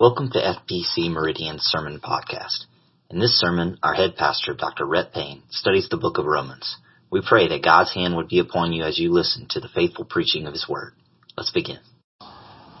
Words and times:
Welcome 0.00 0.30
to 0.30 0.38
FPC 0.38 1.12
Meridian 1.12 1.58
Sermon 1.60 2.00
Podcast. 2.00 2.64
In 3.10 3.18
this 3.18 3.38
sermon, 3.38 3.76
our 3.82 3.92
head 3.92 4.16
pastor, 4.16 4.54
Dr. 4.54 4.86
Rhett 4.86 5.12
Payne, 5.12 5.42
studies 5.50 5.90
the 5.90 5.98
book 5.98 6.16
of 6.16 6.24
Romans. 6.24 6.78
We 7.10 7.20
pray 7.20 7.48
that 7.48 7.62
God's 7.62 7.92
hand 7.92 8.16
would 8.16 8.28
be 8.28 8.38
upon 8.38 8.72
you 8.72 8.82
as 8.82 8.98
you 8.98 9.12
listen 9.12 9.46
to 9.50 9.60
the 9.60 9.68
faithful 9.68 10.06
preaching 10.06 10.46
of 10.46 10.54
His 10.54 10.66
Word. 10.66 10.94
Let's 11.36 11.50
begin. 11.50 11.80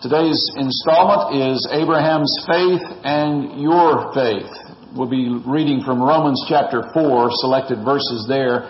Today's 0.00 0.40
installment 0.56 1.52
is 1.52 1.68
Abraham's 1.70 2.32
faith 2.48 2.88
and 3.04 3.60
your 3.60 4.14
faith. 4.14 4.48
We'll 4.96 5.10
be 5.10 5.28
reading 5.44 5.82
from 5.84 6.00
Romans 6.00 6.42
chapter 6.48 6.88
4, 6.94 7.28
selected 7.32 7.84
verses 7.84 8.24
there. 8.30 8.64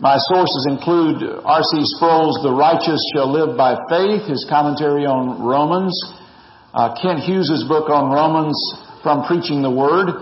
My 0.00 0.18
sources 0.26 0.66
include 0.68 1.22
R.C. 1.22 1.82
Sproul's 1.94 2.42
The 2.42 2.50
Righteous 2.50 2.98
Shall 3.14 3.30
Live 3.30 3.56
by 3.56 3.78
Faith, 3.88 4.26
his 4.26 4.44
commentary 4.50 5.06
on 5.06 5.40
Romans, 5.40 5.94
uh, 6.76 6.92
Kent 7.00 7.24
Hughes' 7.24 7.64
book 7.64 7.88
on 7.88 8.12
Romans 8.12 8.52
from 9.00 9.24
Preaching 9.24 9.64
the 9.64 9.72
Word. 9.72 10.12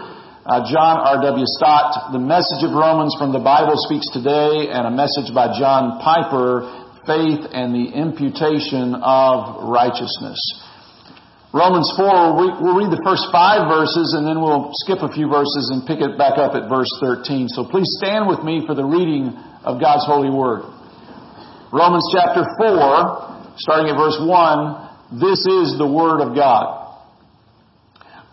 Uh, 0.46 0.62
John 0.70 1.02
R.W. 1.02 1.42
Stott, 1.58 2.14
The 2.14 2.22
Message 2.22 2.62
of 2.62 2.70
Romans 2.78 3.10
from 3.18 3.34
the 3.34 3.42
Bible 3.42 3.74
Speaks 3.90 4.06
Today, 4.14 4.70
and 4.70 4.86
a 4.86 4.94
message 4.94 5.34
by 5.34 5.50
John 5.58 5.98
Piper, 5.98 6.62
Faith 7.10 7.50
and 7.50 7.74
the 7.74 7.90
Imputation 7.90 8.94
of 9.02 9.66
Righteousness. 9.66 10.38
Romans 11.50 11.90
4, 11.98 12.38
we'll 12.38 12.78
read 12.78 12.94
the 12.94 13.02
first 13.02 13.26
five 13.34 13.66
verses 13.66 14.14
and 14.14 14.22
then 14.22 14.38
we'll 14.38 14.70
skip 14.86 15.02
a 15.02 15.10
few 15.10 15.26
verses 15.26 15.74
and 15.74 15.82
pick 15.82 15.98
it 15.98 16.14
back 16.14 16.38
up 16.38 16.54
at 16.54 16.70
verse 16.70 16.90
13. 17.02 17.50
So 17.50 17.66
please 17.66 17.90
stand 17.98 18.30
with 18.30 18.46
me 18.46 18.62
for 18.62 18.78
the 18.78 18.86
reading 18.86 19.34
of 19.66 19.82
God's 19.82 20.06
holy 20.06 20.30
word. 20.30 20.62
Romans 21.74 22.06
chapter 22.14 22.46
4, 22.62 23.58
starting 23.58 23.90
at 23.90 23.98
verse 23.98 24.18
1, 24.22 24.83
this 25.20 25.46
is 25.46 25.78
the 25.78 25.86
Word 25.86 26.20
of 26.20 26.34
God. 26.34 26.84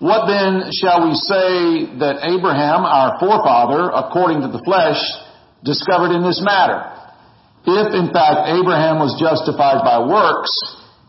What 0.02 0.26
then 0.26 0.74
shall 0.74 1.06
we 1.06 1.14
say 1.14 1.86
that 2.02 2.26
Abraham, 2.26 2.90
our 2.90 3.22
forefather, 3.22 3.94
according 3.94 4.42
to 4.42 4.50
the 4.50 4.62
flesh, 4.66 4.98
discovered 5.62 6.10
in 6.10 6.26
this 6.26 6.42
matter? 6.42 6.90
If 7.70 7.94
in 7.94 8.10
fact 8.10 8.50
Abraham 8.50 8.98
was 8.98 9.14
justified 9.22 9.86
by 9.86 10.02
works, 10.02 10.50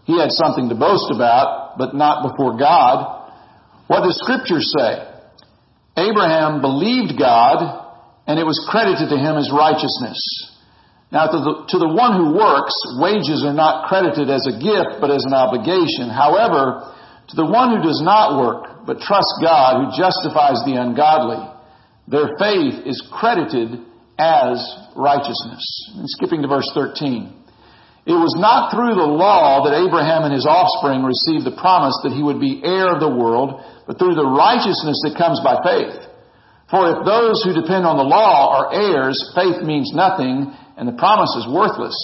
he 0.05 0.21
had 0.21 0.29
something 0.29 0.69
to 0.69 0.77
boast 0.77 1.09
about, 1.09 1.81
but 1.81 1.97
not 1.97 2.29
before 2.29 2.61
God. 2.61 3.33
What 3.89 4.05
does 4.05 4.21
scripture 4.21 4.61
say? 4.61 5.09
Abraham 5.97 6.61
believed 6.61 7.17
God, 7.17 7.65
and 8.29 8.39
it 8.39 8.45
was 8.45 8.61
credited 8.69 9.09
to 9.09 9.17
him 9.17 9.41
as 9.41 9.49
righteousness. 9.49 10.21
Now, 11.13 11.29
to 11.29 11.39
the, 11.45 11.53
to 11.69 11.77
the 11.77 11.93
one 11.93 12.17
who 12.17 12.33
works, 12.33 12.73
wages 12.97 13.45
are 13.45 13.53
not 13.53 13.85
credited 13.93 14.33
as 14.33 14.49
a 14.49 14.57
gift, 14.57 14.97
but 14.97 15.13
as 15.13 15.29
an 15.29 15.37
obligation. 15.37 16.09
However, 16.09 16.89
to 17.29 17.35
the 17.37 17.45
one 17.45 17.77
who 17.77 17.85
does 17.85 18.01
not 18.01 18.41
work, 18.41 18.89
but 18.89 18.97
trusts 18.97 19.37
God, 19.45 19.77
who 19.77 19.87
justifies 19.93 20.65
the 20.65 20.81
ungodly, 20.81 21.45
their 22.09 22.33
faith 22.41 22.89
is 22.89 22.97
credited 23.13 23.85
as 24.17 24.57
righteousness. 24.97 25.61
And 26.01 26.09
skipping 26.09 26.41
to 26.43 26.49
verse 26.49 26.73
13. 26.73 27.29
It 28.09 28.17
was 28.17 28.35
not 28.41 28.73
through 28.73 28.97
the 28.97 29.07
law 29.07 29.69
that 29.69 29.77
Abraham 29.79 30.25
and 30.25 30.35
his 30.35 30.49
offspring 30.49 31.05
received 31.05 31.45
the 31.45 31.55
promise 31.55 31.95
that 32.03 32.17
he 32.17 32.25
would 32.25 32.41
be 32.41 32.65
heir 32.65 32.89
of 32.89 33.05
the 33.05 33.13
world, 33.13 33.61
but 33.87 34.01
through 34.01 34.17
the 34.17 34.27
righteousness 34.27 34.97
that 35.05 35.21
comes 35.21 35.45
by 35.45 35.61
faith. 35.61 36.09
For 36.73 36.89
if 36.89 37.05
those 37.05 37.45
who 37.45 37.53
depend 37.53 37.85
on 37.85 38.01
the 38.01 38.09
law 38.09 38.57
are 38.57 38.73
heirs, 38.73 39.21
faith 39.37 39.61
means 39.61 39.93
nothing, 39.93 40.51
and 40.77 40.89
the 40.89 40.99
promise 40.99 41.35
is 41.39 41.47
worthless, 41.49 41.97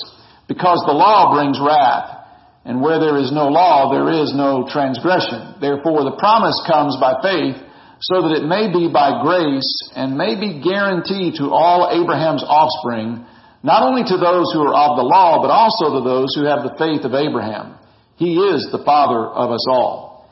because 0.47 0.83
the 0.87 0.97
law 0.97 1.35
brings 1.35 1.59
wrath. 1.61 2.17
And 2.65 2.83
where 2.83 3.01
there 3.01 3.17
is 3.17 3.33
no 3.33 3.49
law, 3.49 3.89
there 3.89 4.13
is 4.13 4.35
no 4.37 4.69
transgression. 4.69 5.57
Therefore, 5.61 6.05
the 6.05 6.21
promise 6.21 6.61
comes 6.69 7.01
by 7.01 7.17
faith, 7.25 7.57
so 8.01 8.29
that 8.29 8.37
it 8.37 8.45
may 8.45 8.69
be 8.69 8.93
by 8.93 9.23
grace 9.25 9.91
and 9.97 10.21
may 10.21 10.39
be 10.39 10.61
guaranteed 10.61 11.41
to 11.41 11.49
all 11.49 11.89
Abraham's 11.89 12.45
offspring, 12.45 13.25
not 13.63 13.83
only 13.83 14.05
to 14.05 14.17
those 14.21 14.53
who 14.53 14.63
are 14.63 14.77
of 14.77 15.01
the 15.01 15.09
law, 15.09 15.41
but 15.41 15.51
also 15.51 15.99
to 15.99 16.05
those 16.05 16.35
who 16.37 16.45
have 16.45 16.63
the 16.63 16.77
faith 16.77 17.03
of 17.09 17.15
Abraham. 17.15 17.75
He 18.17 18.37
is 18.37 18.69
the 18.71 18.85
father 18.85 19.27
of 19.27 19.51
us 19.51 19.67
all. 19.71 20.29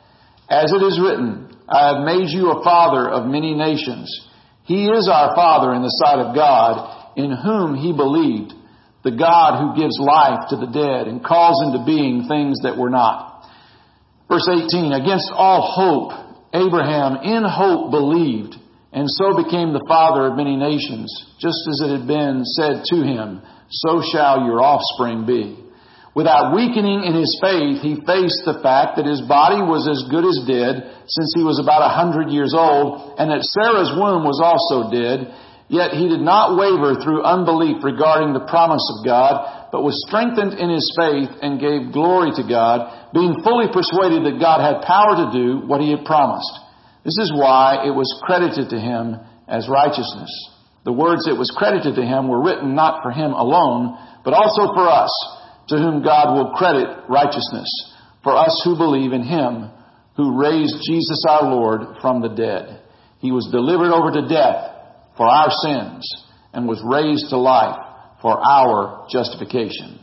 As 0.51 0.73
it 0.73 0.83
is 0.83 1.01
written, 1.01 1.57
I 1.69 1.95
have 1.95 2.05
made 2.05 2.29
you 2.31 2.51
a 2.51 2.63
father 2.63 3.09
of 3.09 3.27
many 3.27 3.55
nations. 3.55 4.07
He 4.65 4.87
is 4.87 5.09
our 5.09 5.35
father 5.35 5.75
in 5.75 5.83
the 5.83 5.95
sight 6.05 6.19
of 6.19 6.35
God, 6.35 6.96
in 7.17 7.33
whom 7.33 7.75
he 7.75 7.93
believed, 7.93 8.53
the 9.03 9.11
God 9.11 9.59
who 9.59 9.81
gives 9.81 9.99
life 9.99 10.51
to 10.51 10.57
the 10.57 10.67
dead 10.67 11.09
and 11.09 11.25
calls 11.25 11.63
into 11.65 11.85
being 11.87 12.29
things 12.29 12.61
that 12.63 12.77
were 12.77 12.91
not. 12.91 13.49
Verse 14.29 14.49
18, 14.51 14.93
against 14.93 15.31
all 15.33 15.63
hope, 15.63 16.11
Abraham 16.53 17.23
in 17.23 17.45
hope 17.45 17.91
believed, 17.91 18.55
and 18.93 19.07
so 19.09 19.37
became 19.37 19.73
the 19.73 19.85
father 19.87 20.27
of 20.27 20.37
many 20.37 20.57
nations, 20.57 21.09
just 21.39 21.63
as 21.71 21.81
it 21.81 21.91
had 21.95 22.07
been 22.07 22.45
said 22.45 22.83
to 22.91 22.97
him, 23.03 23.43
so 23.71 24.03
shall 24.03 24.45
your 24.45 24.63
offspring 24.63 25.27
be. 25.27 25.63
Without 26.17 26.57
weakening 26.57 27.05
in 27.05 27.13
his 27.13 27.37
faith, 27.45 27.85
he 27.85 28.01
faced 28.09 28.41
the 28.49 28.59
fact 28.65 28.97
that 28.97 29.05
his 29.05 29.21
body 29.29 29.61
was 29.61 29.85
as 29.85 30.09
good 30.09 30.25
as 30.25 30.49
dead 30.49 31.05
since 31.05 31.37
he 31.37 31.45
was 31.45 31.61
about 31.61 31.85
a 31.85 31.93
hundred 31.93 32.33
years 32.33 32.57
old, 32.57 33.21
and 33.21 33.29
that 33.29 33.45
Sarah's 33.45 33.93
womb 33.93 34.25
was 34.25 34.41
also 34.41 34.89
dead, 34.89 35.29
Yet 35.69 35.99
he 35.99 36.09
did 36.09 36.21
not 36.21 36.55
waver 36.55 36.95
through 37.03 37.27
unbelief 37.27 37.83
regarding 37.83 38.33
the 38.33 38.47
promise 38.47 38.87
of 38.95 39.05
God, 39.05 39.69
but 39.73 39.83
was 39.83 39.99
strengthened 40.07 40.55
in 40.55 40.71
his 40.71 40.87
faith 40.95 41.31
and 41.43 41.59
gave 41.59 41.93
glory 41.93 42.31
to 42.39 42.47
God, 42.47 43.11
being 43.13 43.43
fully 43.43 43.67
persuaded 43.67 44.23
that 44.23 44.39
God 44.39 44.63
had 44.63 44.87
power 44.87 45.27
to 45.27 45.35
do 45.35 45.67
what 45.67 45.81
he 45.81 45.91
had 45.91 46.07
promised. 46.07 46.55
This 47.03 47.19
is 47.19 47.35
why 47.35 47.83
it 47.83 47.91
was 47.91 48.07
credited 48.23 48.71
to 48.71 48.79
him 48.79 49.19
as 49.49 49.69
righteousness. 49.69 50.31
The 50.85 50.95
words 50.95 51.27
it 51.27 51.39
was 51.39 51.51
credited 51.51 51.97
to 51.97 52.07
him 52.07 52.29
were 52.29 52.43
written 52.43 52.75
not 52.75 53.03
for 53.03 53.11
him 53.11 53.33
alone, 53.33 53.99
but 54.23 54.35
also 54.35 54.71
for 54.71 54.87
us, 54.87 55.11
to 55.69 55.79
whom 55.79 56.05
God 56.05 56.35
will 56.35 56.55
credit 56.55 56.87
righteousness, 57.09 57.67
for 58.23 58.37
us 58.37 58.63
who 58.63 58.79
believe 58.79 59.13
in 59.13 59.23
him 59.23 59.71
who 60.17 60.41
raised 60.41 60.77
Jesus 60.87 61.25
our 61.29 61.51
Lord 61.51 61.99
from 62.01 62.23
the 62.23 62.29
dead. 62.29 62.81
He 63.21 63.33
was 63.33 63.49
delivered 63.53 63.93
over 63.93 64.11
to 64.13 64.29
death 64.29 64.76
for 65.17 65.27
our 65.27 65.51
sins 65.51 66.25
and 66.53 66.69
was 66.69 66.81
raised 66.85 67.31
to 67.31 67.37
life 67.37 67.79
for 68.23 68.39
our 68.39 69.07
justification. 69.11 69.99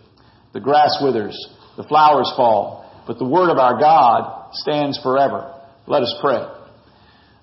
The 0.54 0.60
grass 0.60 1.00
withers, 1.02 1.38
the 1.78 1.84
flowers 1.84 2.32
fall, 2.36 3.04
but 3.08 3.18
the 3.18 3.28
word 3.28 3.50
of 3.50 3.58
our 3.58 3.80
God 3.80 4.54
stands 4.54 5.00
forever. 5.02 5.54
Let 5.88 6.04
us 6.04 6.16
pray. 6.22 6.46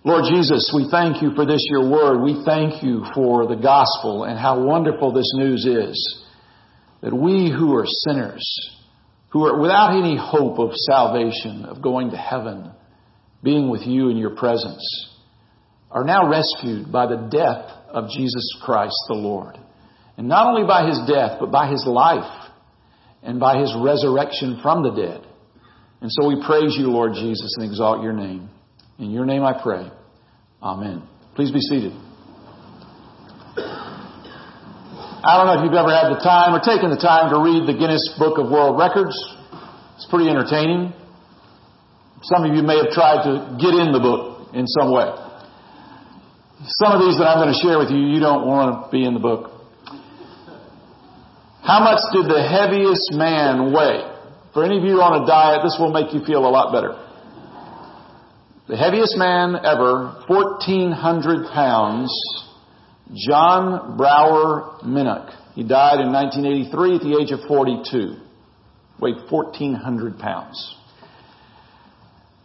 Lord 0.03 0.25
Jesus, 0.31 0.73
we 0.75 0.89
thank 0.91 1.21
you 1.21 1.35
for 1.35 1.45
this 1.45 1.67
your 1.69 1.91
word. 1.91 2.23
We 2.23 2.43
thank 2.47 2.83
you 2.83 3.05
for 3.15 3.47
the 3.47 3.61
gospel 3.61 4.25
and 4.25 4.39
how 4.39 4.63
wonderful 4.65 5.13
this 5.13 5.31
news 5.35 5.67
is. 5.67 6.25
That 7.03 7.15
we 7.15 7.51
who 7.51 7.75
are 7.75 7.85
sinners, 7.87 8.43
who 9.29 9.45
are 9.45 9.61
without 9.61 9.99
any 9.99 10.17
hope 10.17 10.59
of 10.59 10.71
salvation, 10.75 11.67
of 11.67 11.83
going 11.83 12.13
to 12.13 12.17
heaven, 12.17 12.71
being 13.43 13.69
with 13.69 13.83
you 13.83 14.09
in 14.09 14.17
your 14.17 14.37
presence, 14.37 15.10
are 15.91 16.05
now 16.05 16.29
rescued 16.29 16.93
by 16.93 17.07
the 17.07 17.29
death 17.31 17.67
of 17.89 18.11
Jesus 18.11 18.57
Christ 18.63 18.95
the 19.09 19.15
Lord. 19.15 19.59
And 20.17 20.29
not 20.29 20.47
only 20.47 20.67
by 20.67 20.87
his 20.87 21.01
death, 21.09 21.39
but 21.41 21.51
by 21.51 21.71
his 21.71 21.85
life 21.87 22.51
and 23.23 23.41
by 23.41 23.61
his 23.61 23.75
resurrection 23.79 24.61
from 24.63 24.83
the 24.83 24.91
dead. 24.91 25.27
And 26.01 26.11
so 26.11 26.29
we 26.29 26.43
praise 26.47 26.77
you, 26.79 26.89
Lord 26.89 27.15
Jesus, 27.15 27.55
and 27.57 27.67
exalt 27.67 28.03
your 28.03 28.13
name. 28.13 28.49
In 28.99 29.11
your 29.11 29.25
name 29.27 29.43
I 29.43 29.61
pray. 29.61 29.91
Amen. 30.63 31.03
Please 31.35 31.51
be 31.51 31.61
seated. 31.61 31.93
I 35.23 35.37
don't 35.37 35.53
know 35.53 35.61
if 35.61 35.65
you've 35.65 35.77
ever 35.77 35.93
had 35.93 36.09
the 36.17 36.21
time 36.25 36.55
or 36.57 36.61
taken 36.61 36.89
the 36.89 36.97
time 36.97 37.29
to 37.29 37.41
read 37.45 37.69
the 37.69 37.77
Guinness 37.77 38.17
Book 38.19 38.39
of 38.39 38.51
World 38.51 38.79
Records. 38.79 39.13
It's 39.97 40.07
pretty 40.09 40.31
entertaining. 40.31 40.95
Some 42.23 42.45
of 42.45 42.57
you 42.57 42.63
may 42.63 42.77
have 42.81 42.93
tried 42.93 43.25
to 43.25 43.57
get 43.61 43.77
in 43.77 43.93
the 43.93 44.01
book 44.01 44.49
in 44.55 44.67
some 44.67 44.93
way. 44.93 45.13
Some 46.61 46.93
of 46.93 47.01
these 47.01 47.17
that 47.17 47.25
I'm 47.25 47.41
going 47.41 47.55
to 47.57 47.61
share 47.65 47.79
with 47.79 47.89
you, 47.89 47.97
you 47.97 48.21
don't 48.21 48.47
want 48.47 48.85
to 48.85 48.91
be 48.93 49.07
in 49.07 49.15
the 49.15 49.21
book. 49.21 49.49
How 51.65 51.81
much 51.81 52.05
did 52.13 52.29
the 52.29 52.45
heaviest 52.45 53.17
man 53.17 53.73
weigh? 53.73 54.05
For 54.53 54.63
any 54.63 54.77
of 54.77 54.85
you 54.85 55.01
on 55.01 55.25
a 55.25 55.27
diet, 55.27 55.65
this 55.65 55.77
will 55.81 55.89
make 55.89 56.13
you 56.13 56.21
feel 56.21 56.45
a 56.45 56.53
lot 56.53 56.69
better. 56.69 57.01
The 58.69 58.77
heaviest 58.77 59.17
man 59.17 59.57
ever, 59.57 60.21
1,400 60.29 61.49
pounds, 61.49 62.13
Jon 63.15 63.97
Brower 63.97 64.85
Minnoch. 64.85 65.33
He 65.55 65.65
died 65.65 66.05
in 66.05 66.13
1983 66.13 66.97
at 66.97 67.01
the 67.01 67.17
age 67.17 67.33
of 67.33 67.41
42. 67.49 68.21
Weighed 69.01 69.17
1,400 69.33 70.19
pounds. 70.19 70.77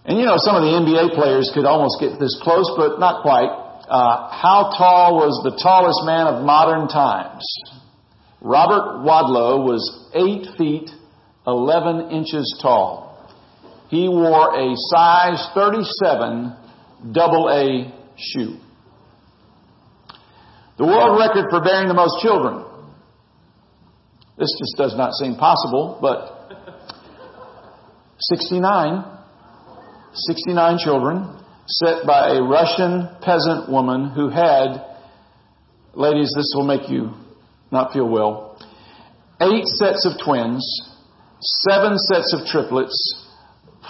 And 0.06 0.18
you 0.18 0.24
know, 0.24 0.38
some 0.38 0.56
of 0.56 0.64
the 0.64 0.72
NBA 0.72 1.16
players 1.20 1.52
could 1.54 1.66
almost 1.66 2.00
get 2.00 2.18
this 2.18 2.40
close, 2.42 2.72
but 2.78 2.98
not 2.98 3.22
quite 3.22 3.65
uh, 3.90 4.30
how 4.32 4.74
tall 4.78 5.16
was 5.16 5.42
the 5.44 5.58
tallest 5.62 6.02
man 6.06 6.28
of 6.28 6.44
modern 6.44 6.88
times? 6.88 7.46
Robert 8.42 9.04
Wadlow 9.04 9.64
was 9.66 10.10
8 10.14 10.58
feet 10.58 10.90
11 11.48 12.12
inches 12.12 12.58
tall. 12.62 13.30
he 13.90 14.10
wore 14.10 14.56
a 14.56 14.74
size 14.90 15.48
37 15.54 16.56
double 17.12 17.50
A 17.50 17.94
shoe. 18.18 18.58
The 20.78 20.86
world 20.86 21.20
record 21.20 21.50
for 21.50 21.64
bearing 21.64 21.88
the 21.88 21.94
most 21.94 22.22
children. 22.22 22.66
This 24.38 24.50
just 24.60 24.76
does 24.78 24.98
not 24.98 25.14
seem 25.14 25.36
possible, 25.36 25.98
but 26.02 26.52
69, 28.20 29.06
69 30.14 30.78
children 30.80 31.45
set 31.68 32.06
by 32.06 32.36
a 32.36 32.42
Russian 32.42 33.10
peasant 33.22 33.70
woman 33.70 34.10
who 34.12 34.30
had, 34.30 34.86
ladies, 35.94 36.32
this 36.36 36.54
will 36.56 36.66
make 36.66 36.90
you 36.90 37.12
not 37.72 37.92
feel 37.92 38.08
well, 38.08 38.58
eight 39.42 39.66
sets 39.66 40.06
of 40.06 40.14
twins, 40.24 40.64
seven 41.68 41.98
sets 41.98 42.34
of 42.34 42.46
triplets, 42.48 43.28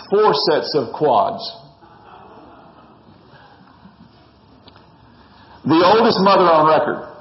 four 0.10 0.34
sets 0.50 0.74
of 0.76 0.94
quads. 0.94 1.44
The 5.66 5.84
oldest 5.84 6.20
mother 6.22 6.44
on 6.44 6.68
record. 6.68 7.12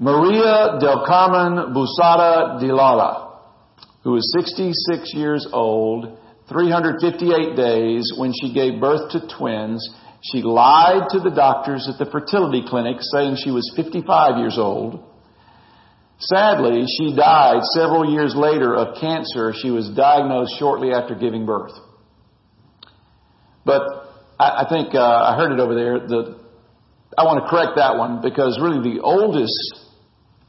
Maria 0.00 0.78
del 0.80 1.04
Carmen 1.06 1.72
Bousada 1.72 2.58
de 2.58 2.74
Lara, 2.74 3.38
who 4.02 4.12
was 4.12 4.32
66 4.36 5.14
years 5.14 5.46
old, 5.52 6.18
358 6.52 7.56
days 7.56 8.12
when 8.16 8.32
she 8.32 8.52
gave 8.52 8.80
birth 8.80 9.10
to 9.12 9.20
twins. 9.36 9.88
She 10.22 10.42
lied 10.42 11.08
to 11.10 11.18
the 11.18 11.30
doctors 11.30 11.88
at 11.90 11.98
the 11.98 12.10
fertility 12.10 12.62
clinic 12.66 12.98
saying 13.00 13.36
she 13.42 13.50
was 13.50 13.72
55 13.74 14.38
years 14.38 14.56
old. 14.58 15.02
Sadly, 16.18 16.84
she 16.86 17.16
died 17.16 17.64
several 17.74 18.08
years 18.12 18.34
later 18.36 18.76
of 18.76 19.00
cancer. 19.00 19.52
She 19.60 19.70
was 19.70 19.90
diagnosed 19.90 20.54
shortly 20.58 20.92
after 20.92 21.16
giving 21.16 21.44
birth. 21.46 21.72
But 23.64 23.82
I, 24.38 24.64
I 24.64 24.66
think 24.68 24.94
uh, 24.94 25.00
I 25.00 25.36
heard 25.36 25.50
it 25.50 25.58
over 25.58 25.74
there. 25.74 25.98
The, 26.06 26.38
I 27.18 27.24
want 27.24 27.42
to 27.42 27.50
correct 27.50 27.72
that 27.76 27.96
one 27.96 28.22
because 28.22 28.58
really 28.62 28.94
the 28.94 29.02
oldest, 29.02 29.88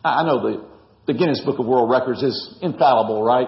I 0.05 0.23
know 0.23 0.41
the, 0.41 0.67
the 1.07 1.17
Guinness 1.17 1.41
Book 1.43 1.57
of 1.57 1.65
World 1.65 1.89
Records 1.89 2.21
is 2.21 2.57
infallible, 2.61 3.23
right? 3.23 3.47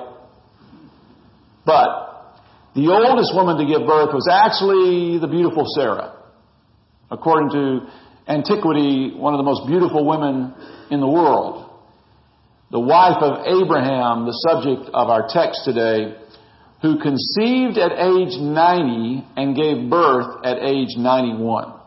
But 1.65 2.04
the 2.75 2.91
oldest 2.91 3.33
woman 3.33 3.57
to 3.57 3.65
give 3.65 3.87
birth 3.87 4.11
was 4.11 4.27
actually 4.27 5.17
the 5.17 5.27
beautiful 5.27 5.63
Sarah. 5.79 6.11
According 7.09 7.49
to 7.51 7.87
antiquity, 8.27 9.13
one 9.15 9.33
of 9.33 9.37
the 9.39 9.47
most 9.47 9.65
beautiful 9.65 10.05
women 10.05 10.53
in 10.91 10.99
the 10.99 11.07
world. 11.07 11.71
The 12.71 12.79
wife 12.79 13.23
of 13.23 13.47
Abraham, 13.47 14.25
the 14.25 14.35
subject 14.43 14.89
of 14.93 15.07
our 15.07 15.27
text 15.29 15.61
today, 15.63 16.19
who 16.81 16.99
conceived 16.99 17.77
at 17.77 17.95
age 17.95 18.35
90 18.37 19.23
and 19.37 19.55
gave 19.55 19.89
birth 19.89 20.43
at 20.43 20.59
age 20.59 20.97
91. 20.97 21.79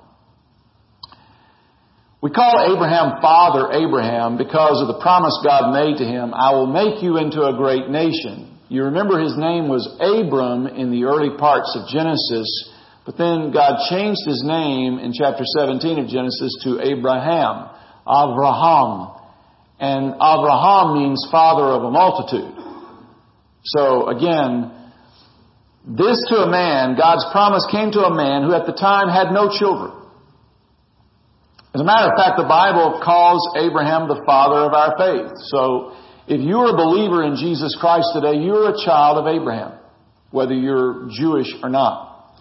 We 2.21 2.31
call 2.31 2.65
Abraham 2.65 3.21
Father 3.21 3.71
Abraham 3.73 4.39
because 4.39 4.81
of 4.81 4.89
the 4.89 4.99
promise 5.01 5.39
God 5.45 5.73
made 5.73 5.99
to 5.99 6.05
him, 6.05 6.33
I 6.35 6.53
will 6.53 6.67
make 6.67 7.03
you 7.03 7.19
into 7.19 7.45
a 7.45 7.53
great 7.53 7.91
nation. 7.91 8.58
You 8.69 8.85
remember 8.85 9.19
his 9.19 9.37
name 9.37 9.69
was 9.69 9.89
Abram 9.97 10.67
in 10.67 10.91
the 10.91 11.05
early 11.05 11.37
parts 11.39 11.75
of 11.75 11.89
Genesis, 11.89 12.71
but 13.07 13.17
then 13.17 13.51
God 13.51 13.89
changed 13.89 14.21
his 14.27 14.45
name 14.45 14.99
in 14.99 15.13
chapter 15.17 15.45
17 15.57 15.99
of 15.99 16.09
Genesis 16.09 16.53
to 16.65 16.79
Abraham, 16.81 17.73
Avraham. 18.07 19.17
And 19.81 20.13
Avraham 20.21 21.01
means 21.01 21.27
father 21.33 21.65
of 21.65 21.85
a 21.85 21.91
multitude. 21.91 22.53
So 23.65 24.09
again, 24.09 24.71
this 25.89 26.21
to 26.29 26.45
a 26.45 26.51
man, 26.51 26.97
God's 26.97 27.25
promise 27.33 27.65
came 27.73 27.91
to 27.93 28.05
a 28.05 28.15
man 28.15 28.43
who 28.43 28.53
at 28.53 28.67
the 28.67 28.77
time 28.77 29.09
had 29.09 29.33
no 29.33 29.49
children. 29.49 29.97
As 31.73 31.81
a 31.81 31.85
matter 31.85 32.13
of 32.13 32.19
fact, 32.19 32.37
the 32.37 32.45
Bible 32.45 33.01
calls 33.03 33.41
Abraham 33.57 34.09
the 34.09 34.21
father 34.27 34.69
of 34.69 34.75
our 34.75 34.93
faith. 35.01 35.33
So, 35.49 35.97
if 36.29 36.41
you're 36.45 36.69
a 36.69 36.77
believer 36.77 37.25
in 37.25 37.37
Jesus 37.37 37.77
Christ 37.81 38.13
today, 38.13 38.37
you're 38.45 38.69
a 38.69 38.77
child 38.85 39.17
of 39.17 39.27
Abraham, 39.27 39.81
whether 40.31 40.53
you're 40.53 41.09
Jewish 41.11 41.49
or 41.63 41.71
not. 41.71 42.37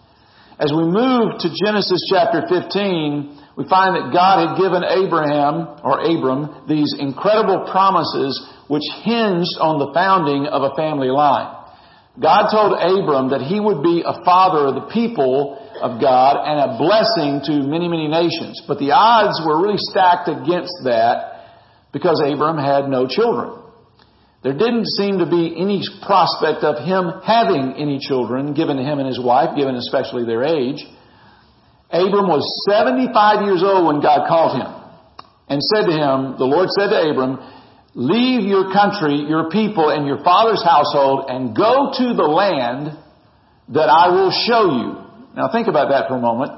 As 0.59 0.73
we 0.75 0.83
move 0.83 1.39
to 1.39 1.47
Genesis 1.53 2.03
chapter 2.11 2.43
15, 2.49 3.55
we 3.55 3.63
find 3.69 3.95
that 3.95 4.11
God 4.11 4.43
had 4.43 4.51
given 4.59 4.83
Abraham, 4.83 5.79
or 5.87 6.03
Abram, 6.03 6.67
these 6.67 6.93
incredible 6.99 7.69
promises 7.71 8.35
which 8.67 8.83
hinged 9.07 9.55
on 9.61 9.79
the 9.79 9.93
founding 9.93 10.51
of 10.51 10.67
a 10.67 10.75
family 10.75 11.07
line. 11.07 11.55
God 12.19 12.49
told 12.51 12.73
Abram 12.73 13.29
that 13.29 13.45
he 13.45 13.61
would 13.61 13.85
be 13.85 14.03
a 14.03 14.19
father 14.25 14.67
of 14.67 14.75
the 14.75 14.89
people 14.91 15.61
of 15.79 16.01
God 16.01 16.41
and 16.41 16.57
a 16.57 16.77
blessing 16.81 17.45
to 17.45 17.63
many, 17.63 17.87
many 17.87 18.09
nations. 18.09 18.59
But 18.67 18.81
the 18.81 18.91
odds 18.91 19.37
were 19.45 19.61
really 19.61 19.77
stacked 19.77 20.27
against 20.27 20.73
that 20.83 21.37
because 21.93 22.19
Abram 22.19 22.57
had 22.57 22.89
no 22.89 23.07
children. 23.07 23.66
There 24.47 24.55
didn't 24.55 24.87
seem 24.95 25.19
to 25.19 25.27
be 25.27 25.59
any 25.59 25.83
prospect 26.07 26.63
of 26.63 26.79
him 26.79 27.19
having 27.19 27.75
any 27.75 27.99
children 27.99 28.53
given 28.53 28.77
to 28.77 28.83
him 28.83 28.97
and 28.99 29.05
his 29.05 29.19
wife, 29.19 29.57
given 29.57 29.75
especially 29.75 30.23
their 30.23 30.47
age. 30.47 30.87
Abram 31.91 32.31
was 32.31 32.47
75 32.63 33.43
years 33.43 33.59
old 33.59 33.91
when 33.91 33.99
God 33.99 34.23
called 34.23 34.55
him 34.55 34.71
and 35.51 35.59
said 35.59 35.83
to 35.87 35.91
him, 35.91 36.39
the 36.39 36.47
Lord 36.47 36.71
said 36.71 36.95
to 36.95 37.11
Abram, 37.11 37.43
Leave 37.91 38.47
your 38.47 38.71
country, 38.71 39.19
your 39.27 39.49
people, 39.49 39.89
and 39.89 40.07
your 40.07 40.23
father's 40.23 40.63
household 40.63 41.25
and 41.27 41.51
go 41.51 41.91
to 41.99 42.15
the 42.15 42.23
land 42.23 42.95
that 43.75 43.91
I 43.91 44.15
will 44.15 44.31
show 44.31 44.71
you. 44.71 44.95
Now 45.35 45.51
think 45.51 45.67
about 45.67 45.91
that 45.91 46.07
for 46.07 46.15
a 46.15 46.23
moment. 46.23 46.55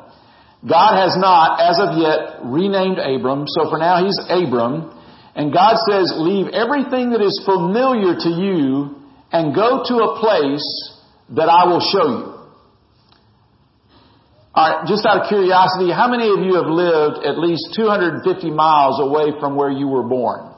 God 0.61 0.93
has 0.93 1.17
not, 1.17 1.57
as 1.57 1.81
of 1.81 1.97
yet, 1.97 2.45
renamed 2.53 3.01
Abram, 3.01 3.49
so 3.49 3.67
for 3.67 3.79
now 3.79 4.05
he's 4.05 4.19
Abram. 4.29 4.93
And 5.35 5.53
God 5.53 5.77
says, 5.89 6.13
leave 6.17 6.47
everything 6.53 7.11
that 7.11 7.21
is 7.21 7.41
familiar 7.45 8.15
to 8.15 8.29
you 8.29 8.95
and 9.31 9.55
go 9.55 9.83
to 9.85 9.95
a 10.03 10.19
place 10.19 10.65
that 11.35 11.49
I 11.49 11.65
will 11.65 11.79
show 11.79 12.07
you. 12.07 12.35
Alright, 14.55 14.87
just 14.87 15.05
out 15.05 15.21
of 15.21 15.29
curiosity, 15.29 15.91
how 15.93 16.09
many 16.09 16.27
of 16.27 16.39
you 16.43 16.55
have 16.55 16.67
lived 16.67 17.25
at 17.25 17.37
least 17.37 17.75
250 17.75 18.49
miles 18.51 18.99
away 18.99 19.39
from 19.39 19.55
where 19.55 19.69
you 19.69 19.87
were 19.87 20.03
born? 20.03 20.49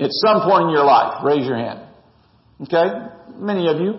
at 0.00 0.10
some 0.12 0.40
point 0.42 0.64
in 0.64 0.70
your 0.70 0.84
life. 0.84 1.22
Raise 1.22 1.46
your 1.46 1.56
hand. 1.56 1.80
Okay? 2.62 2.88
Many 3.36 3.68
of 3.68 3.80
you. 3.80 3.98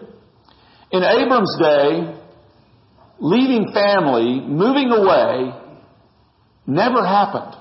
In 0.91 1.03
Abram's 1.03 1.55
day, 1.59 2.19
leaving 3.19 3.71
family, 3.71 4.41
moving 4.41 4.91
away, 4.91 5.53
never 6.65 7.05
happened. 7.05 7.55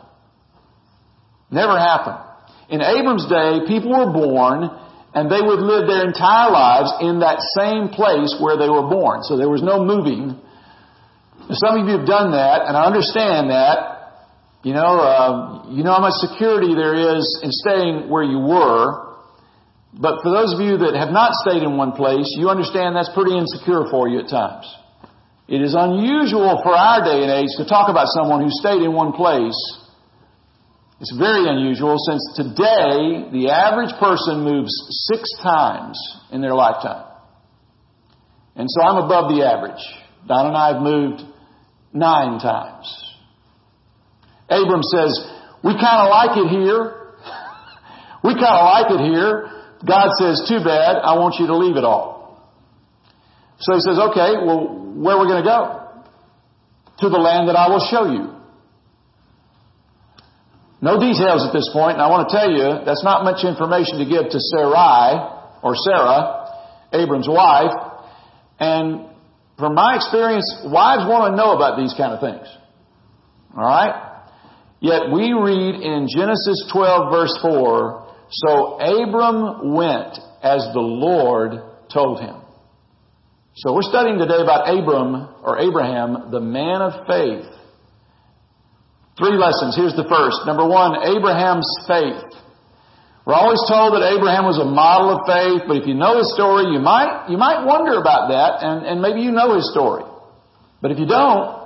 Never 1.51 1.79
happened. 1.79 2.30
In 2.71 2.81
Abram's 2.81 3.27
day, 3.27 3.67
people 3.67 3.91
were 3.91 4.13
born 4.13 4.71
and 5.13 5.27
they 5.27 5.43
would 5.43 5.59
live 5.59 5.91
their 5.91 6.07
entire 6.07 6.51
lives 6.55 6.95
in 7.03 7.19
that 7.19 7.43
same 7.59 7.91
place 7.91 8.39
where 8.39 8.57
they 8.57 8.71
were 8.71 8.87
born. 8.87 9.27
So 9.27 9.37
there 9.37 9.51
was 9.51 9.63
no 9.63 9.83
moving. 9.83 10.39
Some 11.51 11.83
of 11.83 11.83
you 11.83 11.99
have 11.99 12.07
done 12.07 12.31
that, 12.31 12.63
and 12.63 12.79
I 12.79 12.87
understand 12.87 13.51
that. 13.51 13.99
You 14.63 14.75
know, 14.75 15.03
uh, 15.03 15.67
you 15.73 15.83
know 15.83 15.99
how 15.99 16.05
much 16.05 16.15
security 16.23 16.77
there 16.79 16.95
is 16.95 17.27
in 17.43 17.51
staying 17.51 18.07
where 18.07 18.23
you 18.23 18.39
were. 18.39 19.11
But 19.91 20.23
for 20.23 20.31
those 20.31 20.55
of 20.55 20.61
you 20.61 20.79
that 20.87 20.95
have 20.95 21.11
not 21.11 21.35
stayed 21.43 21.67
in 21.67 21.75
one 21.75 21.93
place, 21.93 22.31
you 22.39 22.47
understand 22.47 22.95
that's 22.95 23.11
pretty 23.11 23.35
insecure 23.35 23.91
for 23.91 24.07
you 24.07 24.21
at 24.21 24.29
times. 24.31 24.71
It 25.49 25.59
is 25.63 25.75
unusual 25.75 26.63
for 26.63 26.71
our 26.71 27.03
day 27.03 27.27
and 27.27 27.33
age 27.35 27.51
to 27.59 27.67
talk 27.67 27.91
about 27.91 28.07
someone 28.15 28.47
who 28.47 28.53
stayed 28.55 28.83
in 28.87 28.93
one 28.95 29.11
place. 29.11 29.59
It's 31.01 31.17
very 31.17 31.49
unusual 31.49 31.97
since 31.97 32.21
today 32.37 33.25
the 33.33 33.49
average 33.49 33.93
person 33.99 34.45
moves 34.45 34.71
six 35.09 35.33
times 35.43 35.97
in 36.31 36.43
their 36.43 36.55
lifetime. 36.55 37.07
And 38.55 38.69
so 38.69 38.83
I'm 38.83 39.05
above 39.05 39.33
the 39.33 39.43
average. 39.43 39.81
Don 40.29 40.49
and 40.49 40.57
I 40.57 40.75
have 40.75 40.83
moved 40.83 41.23
nine 41.95 42.39
times. 42.39 42.85
Abram 44.51 44.83
says, 44.83 45.17
we 45.65 45.73
kind 45.73 46.05
of 46.05 46.11
like 46.11 46.37
it 46.37 46.49
here. 46.51 47.17
we 48.25 48.35
kind 48.35 48.61
of 48.61 48.65
like 48.69 48.93
it 48.93 49.01
here. 49.01 49.49
God 49.87 50.11
says, 50.21 50.45
too 50.47 50.59
bad. 50.63 51.01
I 51.01 51.17
want 51.17 51.37
you 51.41 51.47
to 51.47 51.57
leave 51.57 51.77
it 51.77 51.85
all. 51.85 52.45
So 53.61 53.75
he 53.75 53.81
says, 53.81 53.97
okay, 54.11 54.37
well, 54.45 54.93
where 54.97 55.17
are 55.17 55.21
we 55.23 55.29
going 55.29 55.43
to 55.43 55.49
go? 55.49 56.05
To 56.99 57.09
the 57.09 57.17
land 57.17 57.49
that 57.49 57.57
I 57.57 57.69
will 57.69 57.89
show 57.91 58.05
you. 58.05 58.40
No 60.81 60.99
details 60.99 61.45
at 61.45 61.53
this 61.53 61.69
point, 61.73 62.01
and 62.01 62.03
I 62.03 62.09
want 62.09 62.29
to 62.29 62.33
tell 62.33 62.49
you 62.49 62.85
that's 62.89 63.05
not 63.05 63.23
much 63.23 63.45
information 63.45 64.01
to 64.01 64.07
give 64.09 64.33
to 64.33 64.41
Sarai 64.41 65.61
or 65.63 65.77
Sarah, 65.77 66.49
Abram's 66.93 67.29
wife. 67.29 67.77
And 68.59 69.13
from 69.59 69.75
my 69.75 69.97
experience, 69.97 70.49
wives 70.65 71.05
want 71.05 71.33
to 71.33 71.37
know 71.37 71.53
about 71.53 71.77
these 71.77 71.93
kind 71.93 72.17
of 72.17 72.21
things. 72.25 72.49
All 73.53 73.65
right? 73.65 74.25
Yet 74.81 75.13
we 75.13 75.37
read 75.37 75.85
in 75.85 76.09
Genesis 76.09 76.65
12 76.73 77.13
verse 77.13 77.37
4, 77.43 78.17
So 78.31 78.81
Abram 78.81 79.75
went 79.75 80.17
as 80.43 80.65
the 80.73 80.81
Lord 80.81 81.61
told 81.93 82.21
him. 82.21 82.37
So 83.57 83.75
we're 83.75 83.83
studying 83.83 84.17
today 84.17 84.41
about 84.41 84.65
Abram 84.65 85.29
or 85.45 85.59
Abraham, 85.59 86.31
the 86.31 86.41
man 86.41 86.81
of 86.81 87.07
faith. 87.07 87.45
Three 89.21 89.37
lessons. 89.37 89.77
Here's 89.77 89.93
the 89.93 90.09
first. 90.09 90.49
Number 90.49 90.65
one, 90.65 90.97
Abraham's 91.05 91.69
faith. 91.85 92.25
We're 93.29 93.37
always 93.37 93.61
told 93.69 93.93
that 93.93 94.01
Abraham 94.01 94.49
was 94.49 94.57
a 94.57 94.65
model 94.65 95.13
of 95.13 95.29
faith, 95.29 95.69
but 95.69 95.77
if 95.77 95.85
you 95.85 95.93
know 95.93 96.17
his 96.17 96.33
story, 96.33 96.73
you 96.73 96.81
might, 96.81 97.29
you 97.29 97.37
might 97.37 97.69
wonder 97.69 98.01
about 98.01 98.33
that, 98.33 98.65
and, 98.65 98.89
and 98.89 99.05
maybe 99.05 99.21
you 99.21 99.29
know 99.29 99.55
his 99.55 99.69
story. 99.69 100.09
But 100.81 100.91
if 100.91 100.99
you 100.99 101.05
don't, 101.05 101.61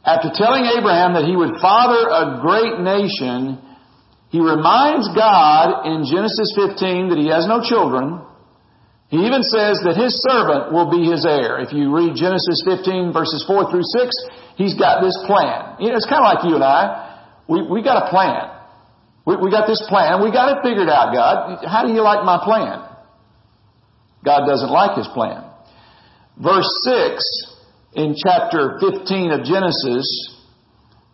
after 0.00 0.32
telling 0.32 0.64
Abraham 0.64 1.12
that 1.12 1.28
he 1.28 1.36
would 1.36 1.60
father 1.60 2.08
a 2.08 2.40
great 2.40 2.80
nation, 2.80 3.60
he 4.32 4.40
reminds 4.40 5.12
God 5.12 5.84
in 5.84 6.08
Genesis 6.08 6.56
15 6.56 7.12
that 7.12 7.20
he 7.20 7.28
has 7.28 7.44
no 7.44 7.60
children, 7.60 8.24
he 9.12 9.28
even 9.28 9.44
says 9.44 9.76
that 9.84 10.00
his 10.00 10.24
servant 10.24 10.72
will 10.72 10.88
be 10.88 11.04
his 11.04 11.28
heir. 11.28 11.60
If 11.60 11.76
you 11.76 11.92
read 11.92 12.16
Genesis 12.16 12.64
15 12.64 13.12
verses 13.12 13.44
4 13.44 13.68
through 13.68 13.84
6, 13.84 14.08
he's 14.56 14.74
got 14.74 15.00
this 15.02 15.16
plan. 15.26 15.76
You 15.80 15.90
know, 15.90 15.96
it's 15.96 16.08
kind 16.08 16.24
of 16.24 16.28
like 16.28 16.44
you 16.44 16.54
and 16.54 16.64
I. 16.64 17.12
We, 17.48 17.62
we 17.62 17.82
got 17.82 18.06
a 18.06 18.10
plan. 18.10 18.50
We, 19.26 19.36
we 19.36 19.50
got 19.50 19.66
this 19.66 19.82
plan. 19.88 20.22
We 20.22 20.32
got 20.32 20.50
it 20.50 20.62
figured 20.62 20.88
out, 20.88 21.14
God. 21.14 21.64
How 21.66 21.86
do 21.86 21.92
you 21.92 22.02
like 22.02 22.24
my 22.24 22.40
plan? 22.42 22.88
God 24.24 24.46
doesn't 24.46 24.70
like 24.70 24.96
his 24.96 25.08
plan. 25.08 25.44
Verse 26.38 26.68
6 26.84 27.52
in 27.94 28.14
chapter 28.16 28.78
15 28.80 29.32
of 29.32 29.44
Genesis 29.44 30.06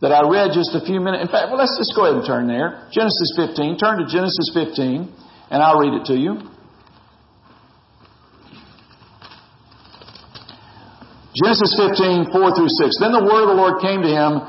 that 0.00 0.12
I 0.12 0.28
read 0.28 0.52
just 0.54 0.71
a 0.75 0.85
few 0.85 1.00
minutes. 1.00 1.23
In 1.23 1.28
fact, 1.28 1.50
well, 1.50 1.59
let's 1.59 1.75
just 1.76 1.92
go 1.97 2.07
ahead 2.07 2.16
and 2.16 2.26
turn 2.26 2.47
there. 2.47 2.87
Genesis 2.92 3.35
15. 3.35 3.78
Turn 3.78 3.99
to 3.99 4.07
Genesis 4.07 4.50
15 4.54 5.11
and 5.50 5.62
I'll 5.62 5.78
read 5.78 5.95
it 5.95 6.07
to 6.07 6.14
you. 6.14 6.38
Genesis 11.38 11.71
15, 11.78 12.35
4 12.35 12.57
through 12.57 12.68
6. 12.68 12.99
Then 12.99 13.14
the 13.14 13.23
word 13.23 13.47
of 13.47 13.54
the 13.54 13.59
Lord 13.59 13.78
came 13.78 14.02
to 14.02 14.11
him, 14.11 14.42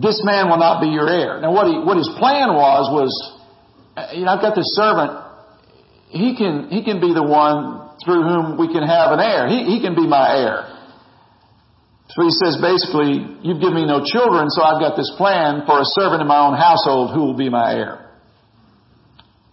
this 0.00 0.22
man 0.22 0.50
will 0.50 0.58
not 0.58 0.80
be 0.80 0.88
your 0.88 1.10
heir. 1.10 1.40
Now 1.40 1.50
what 1.52 1.66
he, 1.66 1.78
what 1.78 1.98
his 1.98 2.10
plan 2.18 2.54
was, 2.54 2.86
was, 2.94 3.10
you 4.14 4.24
know, 4.24 4.38
I've 4.38 4.42
got 4.42 4.54
this 4.54 4.70
servant, 4.74 5.18
he 6.08 6.36
can, 6.36 6.70
he 6.70 6.82
can 6.82 7.00
be 7.00 7.14
the 7.14 7.22
one 7.22 7.90
through 8.04 8.22
whom 8.22 8.58
we 8.58 8.70
can 8.70 8.86
have 8.86 9.10
an 9.10 9.20
heir. 9.20 9.48
He, 9.50 9.66
he 9.66 9.82
can 9.82 9.94
be 9.94 10.06
my 10.06 10.30
heir. 10.30 10.76
So 12.14 12.22
he 12.22 12.30
says 12.30 12.58
basically, 12.62 13.18
you've 13.42 13.58
given 13.58 13.74
me 13.74 13.86
no 13.86 14.02
children, 14.06 14.48
so 14.50 14.62
I've 14.62 14.78
got 14.78 14.96
this 14.96 15.10
plan 15.18 15.66
for 15.66 15.82
a 15.82 15.88
servant 15.98 16.22
in 16.22 16.28
my 16.28 16.38
own 16.46 16.54
household 16.54 17.10
who 17.14 17.20
will 17.26 17.36
be 17.36 17.50
my 17.50 17.74
heir. 17.74 18.10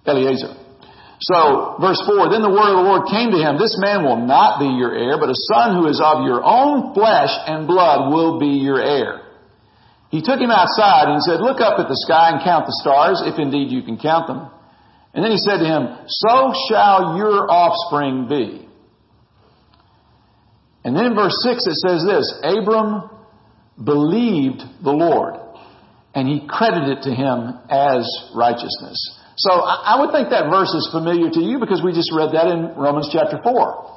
Eliezer. 0.06 0.63
So, 1.24 1.80
verse 1.80 2.04
4, 2.04 2.28
Then 2.36 2.44
the 2.44 2.52
word 2.52 2.76
of 2.76 2.84
the 2.84 2.90
Lord 2.90 3.08
came 3.08 3.32
to 3.32 3.40
him, 3.40 3.56
This 3.56 3.80
man 3.80 4.04
will 4.04 4.20
not 4.20 4.60
be 4.60 4.68
your 4.68 4.92
heir, 4.92 5.16
but 5.16 5.32
a 5.32 5.40
son 5.56 5.80
who 5.80 5.88
is 5.88 6.04
of 6.04 6.28
your 6.28 6.44
own 6.44 6.94
flesh 6.94 7.32
and 7.48 7.64
blood 7.64 8.12
will 8.12 8.40
be 8.40 8.60
your 8.60 8.82
heir. 8.82 9.24
He 10.12 10.20
took 10.20 10.40
him 10.40 10.52
outside 10.52 11.08
and 11.08 11.24
said, 11.24 11.40
Look 11.40 11.64
up 11.64 11.80
at 11.80 11.88
the 11.88 11.96
sky 11.96 12.36
and 12.36 12.44
count 12.44 12.68
the 12.68 12.76
stars, 12.84 13.24
if 13.24 13.40
indeed 13.40 13.72
you 13.72 13.84
can 13.84 13.98
count 13.98 14.28
them. 14.28 14.52
And 15.14 15.24
then 15.24 15.32
he 15.32 15.38
said 15.38 15.64
to 15.64 15.66
him, 15.66 15.96
So 16.08 16.52
shall 16.68 17.16
your 17.16 17.48
offspring 17.48 18.28
be. 18.28 18.68
And 20.84 20.96
then 20.96 21.06
in 21.06 21.16
verse 21.16 21.40
6 21.42 21.66
it 21.68 21.80
says 21.80 22.04
this, 22.04 22.28
Abram 22.44 23.10
believed 23.82 24.60
the 24.84 24.92
Lord, 24.92 25.40
and 26.14 26.28
he 26.28 26.46
credited 26.50 27.00
it 27.00 27.02
to 27.04 27.16
him 27.16 27.56
as 27.70 28.04
righteousness. 28.36 29.00
So 29.36 29.52
I 29.52 30.00
would 30.00 30.12
think 30.12 30.30
that 30.30 30.50
verse 30.50 30.70
is 30.74 30.90
familiar 30.92 31.30
to 31.32 31.42
you 31.42 31.60
because 31.60 31.82
we 31.82 31.94
just 31.94 32.14
read 32.14 32.34
that 32.34 32.48
in 32.48 32.78
Romans 32.78 33.10
chapter 33.12 33.42
4. 33.42 33.94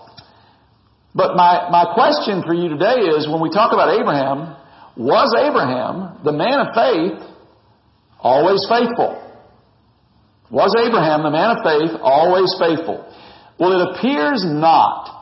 But 1.14 1.36
my, 1.36 1.68
my 1.72 1.92
question 1.92 2.42
for 2.44 2.52
you 2.52 2.68
today 2.68 3.08
is 3.16 3.28
when 3.28 3.40
we 3.40 3.50
talk 3.50 3.72
about 3.72 3.92
Abraham, 3.92 4.56
was 4.96 5.32
Abraham, 5.36 6.24
the 6.24 6.32
man 6.32 6.60
of 6.60 6.68
faith, 6.72 7.20
always 8.20 8.64
faithful? 8.68 9.22
Was 10.50 10.72
Abraham, 10.76 11.22
the 11.22 11.30
man 11.30 11.56
of 11.56 11.64
faith, 11.64 12.00
always 12.00 12.52
faithful? 12.56 13.04
Well, 13.58 13.76
it 13.76 13.96
appears 13.96 14.44
not. 14.44 15.12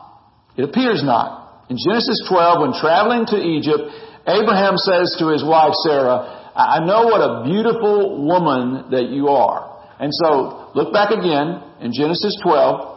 It 0.55 0.63
appears 0.63 1.03
not. 1.03 1.67
In 1.69 1.77
Genesis 1.79 2.23
12, 2.29 2.61
when 2.61 2.73
traveling 2.79 3.25
to 3.27 3.37
Egypt, 3.39 3.91
Abraham 4.27 4.77
says 4.77 5.15
to 5.19 5.27
his 5.27 5.43
wife 5.43 5.73
Sarah, 5.83 6.51
I 6.55 6.79
know 6.85 7.07
what 7.07 7.19
a 7.19 7.43
beautiful 7.43 8.23
woman 8.23 8.91
that 8.91 9.09
you 9.09 9.27
are. 9.29 9.74
And 9.99 10.11
so, 10.11 10.71
look 10.75 10.91
back 10.91 11.11
again 11.11 11.63
in 11.79 11.93
Genesis 11.93 12.37
12. 12.43 12.95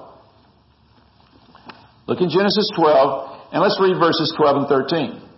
Look 2.08 2.20
in 2.20 2.30
Genesis 2.30 2.72
12, 2.74 3.52
and 3.52 3.62
let's 3.62 3.78
read 3.80 4.00
verses 4.00 4.32
12 4.36 4.56
and 4.56 4.68
13. 4.68 5.28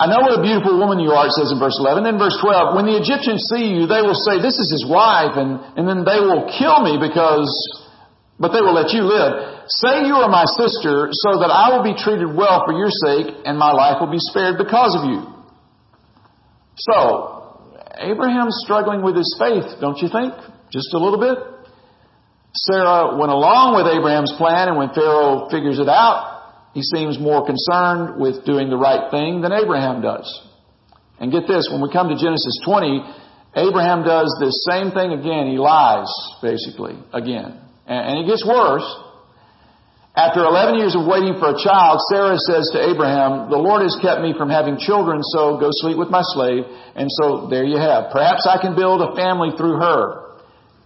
I 0.00 0.06
know 0.06 0.22
what 0.22 0.38
a 0.38 0.42
beautiful 0.42 0.78
woman 0.78 1.02
you 1.02 1.10
are, 1.10 1.26
it 1.26 1.34
says 1.34 1.50
in 1.50 1.58
verse 1.58 1.74
11. 1.74 2.06
Then 2.06 2.22
verse 2.22 2.38
12, 2.38 2.74
when 2.78 2.86
the 2.86 2.94
Egyptians 2.96 3.50
see 3.50 3.74
you, 3.74 3.90
they 3.90 3.98
will 3.98 4.14
say, 4.14 4.38
this 4.38 4.54
is 4.56 4.70
his 4.70 4.86
wife, 4.86 5.34
and, 5.34 5.58
and 5.74 5.84
then 5.90 6.06
they 6.06 6.22
will 6.22 6.46
kill 6.46 6.86
me 6.86 7.02
because, 7.02 7.50
but 8.38 8.54
they 8.54 8.62
will 8.62 8.78
let 8.78 8.94
you 8.94 9.02
live. 9.02 9.66
Say 9.66 10.06
you 10.06 10.14
are 10.22 10.30
my 10.30 10.46
sister, 10.46 11.10
so 11.10 11.42
that 11.42 11.50
I 11.50 11.74
will 11.74 11.82
be 11.82 11.98
treated 11.98 12.30
well 12.30 12.62
for 12.62 12.72
your 12.78 12.94
sake, 12.94 13.42
and 13.44 13.58
my 13.58 13.74
life 13.74 13.98
will 13.98 14.10
be 14.10 14.22
spared 14.22 14.56
because 14.56 14.94
of 14.94 15.02
you. 15.04 15.20
So, 16.78 17.37
Abraham's 17.98 18.60
struggling 18.64 19.02
with 19.02 19.16
his 19.16 19.34
faith, 19.38 19.80
don't 19.80 19.98
you 19.98 20.08
think? 20.08 20.32
Just 20.70 20.94
a 20.94 20.98
little 20.98 21.18
bit. 21.18 21.38
Sarah 22.54 23.16
went 23.18 23.30
along 23.30 23.76
with 23.76 23.86
Abraham's 23.86 24.32
plan, 24.38 24.68
and 24.68 24.76
when 24.76 24.90
Pharaoh 24.94 25.48
figures 25.50 25.78
it 25.78 25.88
out, 25.88 26.70
he 26.74 26.82
seems 26.82 27.18
more 27.18 27.44
concerned 27.44 28.20
with 28.20 28.44
doing 28.44 28.70
the 28.70 28.76
right 28.76 29.10
thing 29.10 29.42
than 29.42 29.52
Abraham 29.52 30.00
does. 30.00 30.26
And 31.18 31.32
get 31.32 31.46
this, 31.48 31.68
when 31.70 31.82
we 31.82 31.90
come 31.92 32.08
to 32.08 32.16
Genesis 32.16 32.60
20, 32.64 33.02
Abraham 33.56 34.04
does 34.04 34.30
this 34.40 34.64
same 34.68 34.92
thing 34.92 35.12
again. 35.12 35.50
He 35.50 35.58
lies, 35.58 36.08
basically, 36.40 36.94
again. 37.12 37.58
And, 37.86 38.18
it 38.20 38.26
gets 38.28 38.46
worse. 38.46 38.86
After 40.18 40.42
11 40.42 40.82
years 40.82 40.96
of 40.98 41.06
waiting 41.06 41.38
for 41.38 41.54
a 41.54 41.58
child, 41.62 42.00
Sarah 42.10 42.38
says 42.42 42.66
to 42.74 42.90
Abraham, 42.90 43.50
the 43.54 43.56
Lord 43.56 43.82
has 43.86 43.94
kept 44.02 44.20
me 44.20 44.34
from 44.36 44.50
having 44.50 44.76
children, 44.76 45.22
so 45.22 45.62
go 45.62 45.70
sleep 45.70 45.96
with 45.96 46.10
my 46.10 46.22
slave. 46.34 46.64
And 46.96 47.06
so 47.22 47.46
there 47.46 47.62
you 47.62 47.78
have. 47.78 48.10
Perhaps 48.10 48.42
I 48.42 48.58
can 48.60 48.74
build 48.74 48.98
a 48.98 49.14
family 49.14 49.54
through 49.56 49.78
her. 49.78 50.42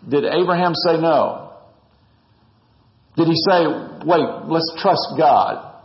Did 0.06 0.28
Abraham 0.28 0.74
say 0.74 1.00
no? 1.00 1.56
Did 3.16 3.28
he 3.28 3.36
say, 3.48 3.64
wait, 4.04 4.28
let's 4.52 4.68
trust 4.76 5.16
God? 5.16 5.80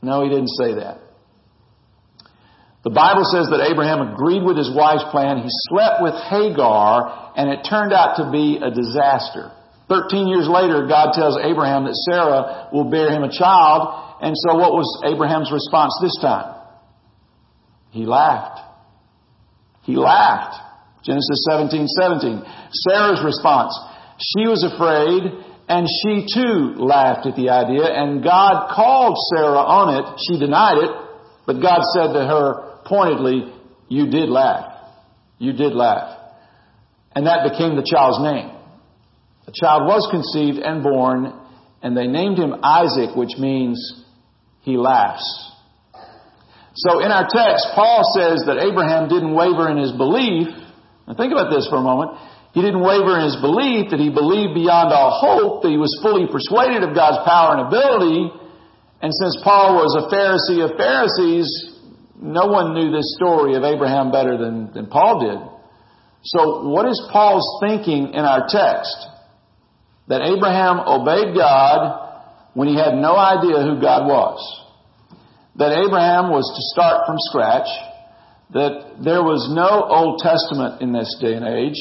No, 0.00 0.24
he 0.24 0.30
didn't 0.30 0.56
say 0.56 0.80
that. 0.80 1.04
The 2.84 2.94
Bible 2.96 3.28
says 3.28 3.52
that 3.52 3.68
Abraham 3.68 4.16
agreed 4.16 4.40
with 4.40 4.56
his 4.56 4.72
wife's 4.72 5.04
plan. 5.10 5.44
He 5.44 5.50
slept 5.68 6.00
with 6.00 6.14
Hagar, 6.14 7.34
and 7.36 7.50
it 7.50 7.68
turned 7.68 7.92
out 7.92 8.16
to 8.16 8.32
be 8.32 8.56
a 8.64 8.70
disaster. 8.72 9.52
Thirteen 9.88 10.28
years 10.28 10.46
later, 10.48 10.86
God 10.86 11.12
tells 11.12 11.38
Abraham 11.40 11.84
that 11.84 11.96
Sarah 12.08 12.68
will 12.72 12.90
bear 12.90 13.10
him 13.10 13.22
a 13.22 13.32
child. 13.32 14.16
And 14.20 14.34
so 14.36 14.56
what 14.56 14.72
was 14.72 15.02
Abraham's 15.04 15.50
response 15.50 15.96
this 16.02 16.16
time? 16.20 16.54
He 17.90 18.04
laughed. 18.04 18.60
He 19.82 19.96
laughed. 19.96 20.56
Genesis 21.04 21.46
17, 21.48 21.86
17. 21.88 22.42
Sarah's 22.72 23.24
response. 23.24 23.72
She 24.18 24.46
was 24.46 24.62
afraid 24.62 25.22
and 25.68 25.86
she 26.02 26.26
too 26.28 26.74
laughed 26.76 27.26
at 27.26 27.36
the 27.36 27.48
idea 27.48 27.86
and 27.86 28.22
God 28.22 28.74
called 28.74 29.16
Sarah 29.32 29.64
on 29.64 29.94
it. 29.94 30.20
She 30.28 30.38
denied 30.38 30.78
it, 30.78 30.90
but 31.46 31.62
God 31.62 31.80
said 31.94 32.12
to 32.12 32.26
her 32.26 32.80
pointedly, 32.84 33.52
you 33.88 34.10
did 34.10 34.28
laugh. 34.28 34.74
You 35.38 35.52
did 35.52 35.72
laugh. 35.72 36.18
And 37.14 37.26
that 37.26 37.48
became 37.50 37.76
the 37.76 37.86
child's 37.88 38.20
name. 38.20 38.57
A 39.48 39.52
child 39.56 39.88
was 39.88 40.04
conceived 40.12 40.60
and 40.60 40.84
born, 40.84 41.32
and 41.80 41.96
they 41.96 42.04
named 42.04 42.36
him 42.36 42.60
Isaac, 42.60 43.16
which 43.16 43.40
means 43.40 43.80
he 44.60 44.76
laughs. 44.76 45.24
So 46.76 47.00
in 47.00 47.08
our 47.08 47.24
text, 47.24 47.64
Paul 47.72 48.04
says 48.12 48.44
that 48.44 48.60
Abraham 48.60 49.08
didn't 49.08 49.32
waver 49.32 49.72
in 49.72 49.80
his 49.80 49.96
belief. 49.96 50.52
Now 51.08 51.16
think 51.16 51.32
about 51.32 51.48
this 51.48 51.64
for 51.64 51.80
a 51.80 51.82
moment. 51.82 52.20
He 52.52 52.60
didn't 52.60 52.84
waver 52.84 53.16
in 53.16 53.24
his 53.24 53.40
belief 53.40 53.88
that 53.88 53.96
he 53.96 54.12
believed 54.12 54.52
beyond 54.52 54.92
all 54.92 55.16
hope, 55.16 55.64
that 55.64 55.72
he 55.72 55.80
was 55.80 55.96
fully 56.04 56.28
persuaded 56.28 56.84
of 56.84 56.92
God's 56.92 57.24
power 57.24 57.56
and 57.56 57.72
ability. 57.72 58.28
And 59.00 59.16
since 59.16 59.40
Paul 59.40 59.80
was 59.80 59.96
a 59.96 60.12
Pharisee 60.12 60.60
of 60.60 60.76
Pharisees, 60.76 61.48
no 62.20 62.52
one 62.52 62.76
knew 62.76 62.92
this 62.92 63.16
story 63.16 63.56
of 63.56 63.64
Abraham 63.64 64.12
better 64.12 64.36
than, 64.36 64.76
than 64.76 64.92
Paul 64.92 65.24
did. 65.24 65.40
So 66.36 66.68
what 66.68 66.84
is 66.84 67.00
Paul's 67.08 67.48
thinking 67.64 68.12
in 68.12 68.28
our 68.28 68.44
text? 68.44 69.17
That 70.08 70.22
Abraham 70.22 70.80
obeyed 70.80 71.36
God 71.36 72.08
when 72.54 72.68
he 72.68 72.76
had 72.76 72.94
no 72.94 73.16
idea 73.16 73.62
who 73.62 73.80
God 73.80 74.08
was. 74.08 74.40
That 75.56 75.72
Abraham 75.72 76.30
was 76.30 76.48
to 76.48 76.62
start 76.72 77.06
from 77.06 77.16
scratch. 77.18 77.68
That 78.54 79.04
there 79.04 79.22
was 79.22 79.52
no 79.52 79.84
Old 79.84 80.20
Testament 80.24 80.80
in 80.80 80.92
this 80.92 81.14
day 81.20 81.34
and 81.34 81.44
age. 81.44 81.76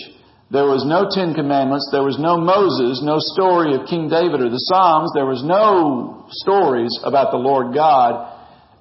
There 0.51 0.65
was 0.65 0.83
no 0.83 1.07
Ten 1.07 1.33
Commandments. 1.33 1.87
There 1.91 2.03
was 2.03 2.19
no 2.19 2.35
Moses, 2.37 2.99
no 3.03 3.19
story 3.19 3.75
of 3.75 3.87
King 3.87 4.09
David 4.09 4.41
or 4.41 4.49
the 4.49 4.63
Psalms. 4.67 5.11
There 5.15 5.25
was 5.25 5.43
no 5.43 6.27
stories 6.31 6.91
about 7.03 7.31
the 7.31 7.37
Lord 7.37 7.73
God. 7.73 8.35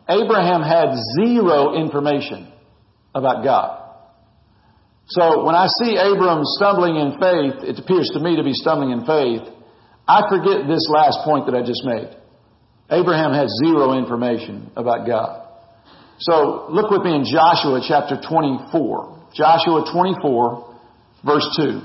Abraham 0.09 0.63
had 0.63 0.95
zero 1.19 1.75
information 1.75 2.51
about 3.15 3.43
God. 3.43 3.86
So 5.09 5.45
when 5.45 5.55
I 5.55 5.69
see 5.69 5.97
Abram 5.97 6.43
stumbling 6.59 6.97
in 6.97 7.13
faith, 7.23 7.63
it 7.63 7.79
appears 7.79 8.11
to 8.15 8.21
me 8.21 8.37
to 8.37 8.43
be 8.43 8.53
stumbling 8.53 8.91
in 8.91 9.07
faith. 9.07 9.47
I 10.07 10.27
forget 10.29 10.67
this 10.67 10.87
last 10.91 11.23
point 11.25 11.47
that 11.47 11.55
I 11.55 11.63
just 11.63 11.83
made. 11.85 12.11
Abraham 12.91 13.33
had 13.33 13.49
zero 13.63 13.99
information 13.99 14.71
about 14.77 15.07
God. 15.07 15.47
So 16.19 16.67
look 16.71 16.91
with 16.91 17.03
me 17.03 17.15
in 17.15 17.25
Joshua 17.25 17.83
chapter 17.87 18.19
24. 18.19 19.31
Joshua 19.35 19.85
24, 19.93 20.75
verse 21.25 21.49
2. 21.59 21.83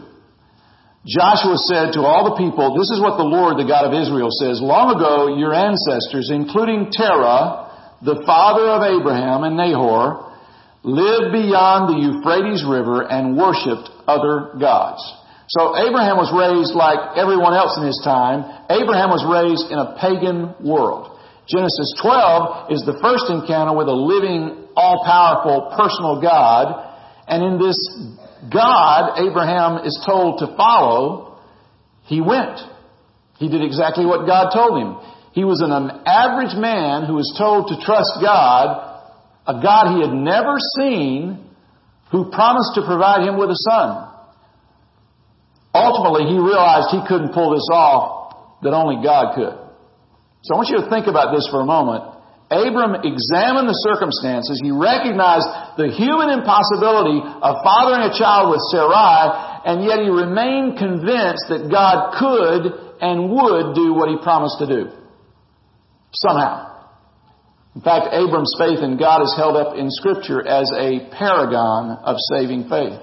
Joshua 1.05 1.57
said 1.57 1.97
to 1.97 2.05
all 2.05 2.29
the 2.29 2.37
people, 2.37 2.77
this 2.77 2.93
is 2.93 3.01
what 3.01 3.17
the 3.17 3.25
Lord, 3.25 3.57
the 3.57 3.65
God 3.65 3.89
of 3.89 3.93
Israel 3.97 4.29
says, 4.29 4.61
long 4.61 4.93
ago 4.93 5.33
your 5.33 5.53
ancestors, 5.53 6.29
including 6.29 6.93
Terah, 6.93 7.97
the 8.05 8.21
father 8.25 8.69
of 8.69 8.85
Abraham 8.85 9.41
and 9.43 9.57
Nahor, 9.57 10.30
lived 10.83 11.31
beyond 11.31 11.93
the 11.93 11.97
Euphrates 12.01 12.65
River 12.65 13.05
and 13.05 13.37
worshiped 13.37 13.89
other 14.07 14.57
gods. 14.57 15.01
So 15.49 15.75
Abraham 15.77 16.15
was 16.15 16.31
raised 16.31 16.73
like 16.73 17.19
everyone 17.19 17.53
else 17.53 17.75
in 17.77 17.85
his 17.85 17.99
time. 18.03 18.47
Abraham 18.71 19.11
was 19.11 19.21
raised 19.27 19.67
in 19.67 19.77
a 19.77 19.99
pagan 19.99 20.55
world. 20.63 21.19
Genesis 21.45 21.91
12 22.01 22.71
is 22.71 22.81
the 22.87 22.95
first 23.03 23.27
encounter 23.27 23.75
with 23.75 23.91
a 23.91 23.93
living, 23.93 24.71
all-powerful, 24.79 25.75
personal 25.75 26.23
God. 26.23 26.71
And 27.27 27.43
in 27.43 27.59
this 27.59 27.77
God, 28.47 29.19
Abraham 29.19 29.83
is 29.85 29.99
told 30.07 30.39
to 30.39 30.55
follow. 30.55 31.37
He 32.07 32.21
went. 32.21 32.57
He 33.37 33.49
did 33.49 33.61
exactly 33.61 34.05
what 34.05 34.25
God 34.25 34.55
told 34.55 34.79
him. 34.79 34.97
He 35.33 35.43
was 35.43 35.59
an 35.59 35.71
average 36.07 36.55
man 36.55 37.05
who 37.05 37.15
was 37.15 37.27
told 37.37 37.67
to 37.69 37.75
trust 37.83 38.23
God 38.23 38.90
a 39.47 39.61
God 39.61 39.95
he 39.95 40.01
had 40.01 40.13
never 40.13 40.55
seen 40.77 41.49
who 42.11 42.29
promised 42.29 42.75
to 42.75 42.85
provide 42.85 43.27
him 43.27 43.37
with 43.37 43.49
a 43.49 43.59
son. 43.69 44.07
Ultimately, 45.73 46.27
he 46.27 46.37
realized 46.37 46.91
he 46.91 47.01
couldn't 47.07 47.33
pull 47.33 47.55
this 47.55 47.67
off, 47.71 48.59
that 48.61 48.73
only 48.73 49.01
God 49.03 49.35
could. 49.35 49.55
So 50.43 50.53
I 50.53 50.57
want 50.57 50.69
you 50.69 50.83
to 50.83 50.89
think 50.89 51.07
about 51.07 51.33
this 51.33 51.47
for 51.49 51.61
a 51.61 51.65
moment. 51.65 52.03
Abram 52.51 52.99
examined 53.07 53.71
the 53.71 53.79
circumstances. 53.87 54.59
He 54.59 54.75
recognized 54.75 55.47
the 55.79 55.87
human 55.87 56.27
impossibility 56.35 57.23
of 57.23 57.63
fathering 57.63 58.03
a 58.03 58.11
child 58.11 58.51
with 58.51 58.59
Sarai, 58.75 59.63
and 59.63 59.87
yet 59.87 60.03
he 60.03 60.11
remained 60.11 60.75
convinced 60.75 61.47
that 61.47 61.71
God 61.71 62.19
could 62.19 62.91
and 62.99 63.31
would 63.31 63.71
do 63.73 63.95
what 63.95 64.11
he 64.11 64.19
promised 64.19 64.59
to 64.59 64.67
do. 64.67 64.91
Somehow. 66.11 66.70
In 67.75 67.81
fact, 67.81 68.13
Abram's 68.13 68.53
faith 68.59 68.79
in 68.79 68.97
God 68.97 69.23
is 69.23 69.33
held 69.37 69.55
up 69.55 69.77
in 69.77 69.89
Scripture 69.89 70.45
as 70.45 70.69
a 70.75 71.09
paragon 71.11 71.97
of 72.03 72.17
saving 72.33 72.67
faith. 72.69 72.99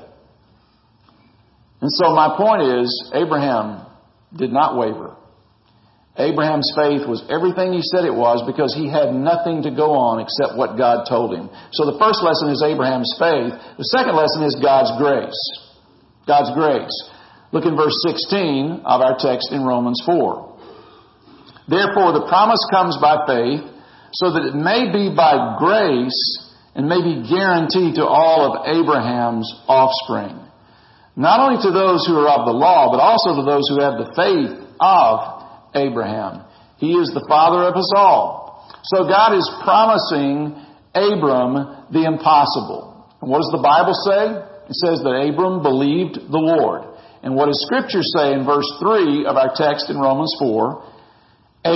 And 1.80 1.90
so 1.92 2.14
my 2.14 2.36
point 2.36 2.62
is, 2.62 3.12
Abraham 3.14 3.86
did 4.36 4.52
not 4.52 4.76
waver. 4.76 5.16
Abraham's 6.18 6.66
faith 6.74 7.06
was 7.06 7.22
everything 7.30 7.72
he 7.72 7.80
said 7.80 8.02
it 8.02 8.12
was 8.12 8.42
because 8.42 8.74
he 8.74 8.90
had 8.90 9.14
nothing 9.14 9.62
to 9.62 9.70
go 9.70 9.94
on 9.94 10.18
except 10.18 10.58
what 10.58 10.74
God 10.74 11.06
told 11.06 11.30
him. 11.30 11.46
So 11.70 11.86
the 11.86 11.94
first 11.94 12.26
lesson 12.26 12.50
is 12.50 12.58
Abraham's 12.58 13.14
faith. 13.22 13.54
The 13.78 13.88
second 13.94 14.18
lesson 14.18 14.42
is 14.42 14.58
God's 14.58 14.90
grace. 14.98 15.38
God's 16.26 16.50
grace. 16.58 16.92
Look 17.54 17.64
in 17.64 17.78
verse 17.78 17.94
16 18.02 18.82
of 18.82 18.98
our 18.98 19.14
text 19.14 19.54
in 19.54 19.62
Romans 19.62 20.02
4. 20.04 20.58
Therefore 21.70 22.10
the 22.18 22.26
promise 22.26 22.66
comes 22.74 22.98
by 22.98 23.22
faith 23.22 23.62
so 24.12 24.32
that 24.32 24.44
it 24.46 24.54
may 24.54 24.90
be 24.92 25.14
by 25.14 25.56
grace 25.58 26.16
and 26.74 26.88
may 26.88 27.02
be 27.02 27.28
guaranteed 27.28 27.96
to 27.96 28.06
all 28.06 28.46
of 28.46 28.68
Abraham's 28.68 29.48
offspring. 29.66 30.38
Not 31.16 31.40
only 31.40 31.60
to 31.62 31.70
those 31.74 32.06
who 32.06 32.14
are 32.22 32.30
of 32.30 32.46
the 32.46 32.54
law, 32.54 32.94
but 32.94 33.02
also 33.02 33.34
to 33.34 33.44
those 33.44 33.66
who 33.66 33.82
have 33.82 33.98
the 33.98 34.14
faith 34.14 34.54
of 34.78 35.74
Abraham. 35.74 36.46
He 36.78 36.94
is 36.94 37.10
the 37.10 37.26
father 37.28 37.66
of 37.66 37.74
us 37.74 37.90
all. 37.94 38.70
So 38.94 39.10
God 39.10 39.34
is 39.34 39.44
promising 39.66 40.54
Abram 40.94 41.90
the 41.90 42.06
impossible. 42.06 43.10
And 43.20 43.30
what 43.30 43.42
does 43.42 43.50
the 43.50 43.62
Bible 43.62 43.98
say? 44.06 44.46
It 44.70 44.76
says 44.78 45.02
that 45.02 45.18
Abram 45.18 45.62
believed 45.62 46.30
the 46.30 46.38
Lord. 46.38 46.86
And 47.22 47.34
what 47.34 47.46
does 47.46 47.58
Scripture 47.66 48.06
say 48.06 48.32
in 48.32 48.46
verse 48.46 48.68
3 48.78 49.26
of 49.26 49.34
our 49.34 49.50
text 49.58 49.90
in 49.90 49.98
Romans 49.98 50.30
4? 50.38 50.97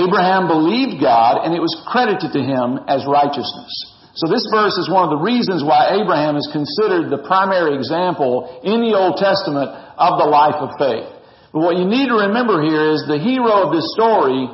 Abraham 0.01 0.47
believed 0.47 1.01
God 1.01 1.45
and 1.45 1.53
it 1.53 1.61
was 1.61 1.75
credited 1.85 2.33
to 2.33 2.41
him 2.41 2.81
as 2.87 3.05
righteousness. 3.05 3.73
So 4.15 4.29
this 4.29 4.45
verse 4.53 4.77
is 4.77 4.89
one 4.89 5.09
of 5.09 5.17
the 5.17 5.23
reasons 5.23 5.63
why 5.63 5.97
Abraham 5.97 6.37
is 6.37 6.47
considered 6.53 7.09
the 7.09 7.25
primary 7.25 7.75
example 7.75 8.61
in 8.63 8.81
the 8.81 8.93
Old 8.93 9.17
Testament 9.17 9.69
of 9.69 10.21
the 10.21 10.29
life 10.29 10.61
of 10.61 10.77
faith. 10.77 11.09
But 11.51 11.61
what 11.61 11.77
you 11.77 11.85
need 11.85 12.07
to 12.09 12.29
remember 12.29 12.61
here 12.61 12.93
is 12.93 13.05
the 13.07 13.17
hero 13.17 13.65
of 13.65 13.73
this 13.73 13.89
story 13.93 14.49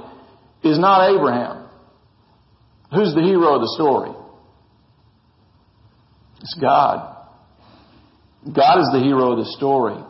is 0.64 0.80
not 0.80 1.12
Abraham. 1.12 1.68
Who's 2.92 3.14
the 3.14 3.22
hero 3.22 3.56
of 3.56 3.62
the 3.62 3.74
story? 3.76 4.12
It's 6.42 6.58
God. 6.60 7.18
God 8.46 8.80
is 8.80 8.90
the 8.94 9.00
hero 9.00 9.32
of 9.32 9.40
the 9.40 9.52
story. 9.58 10.02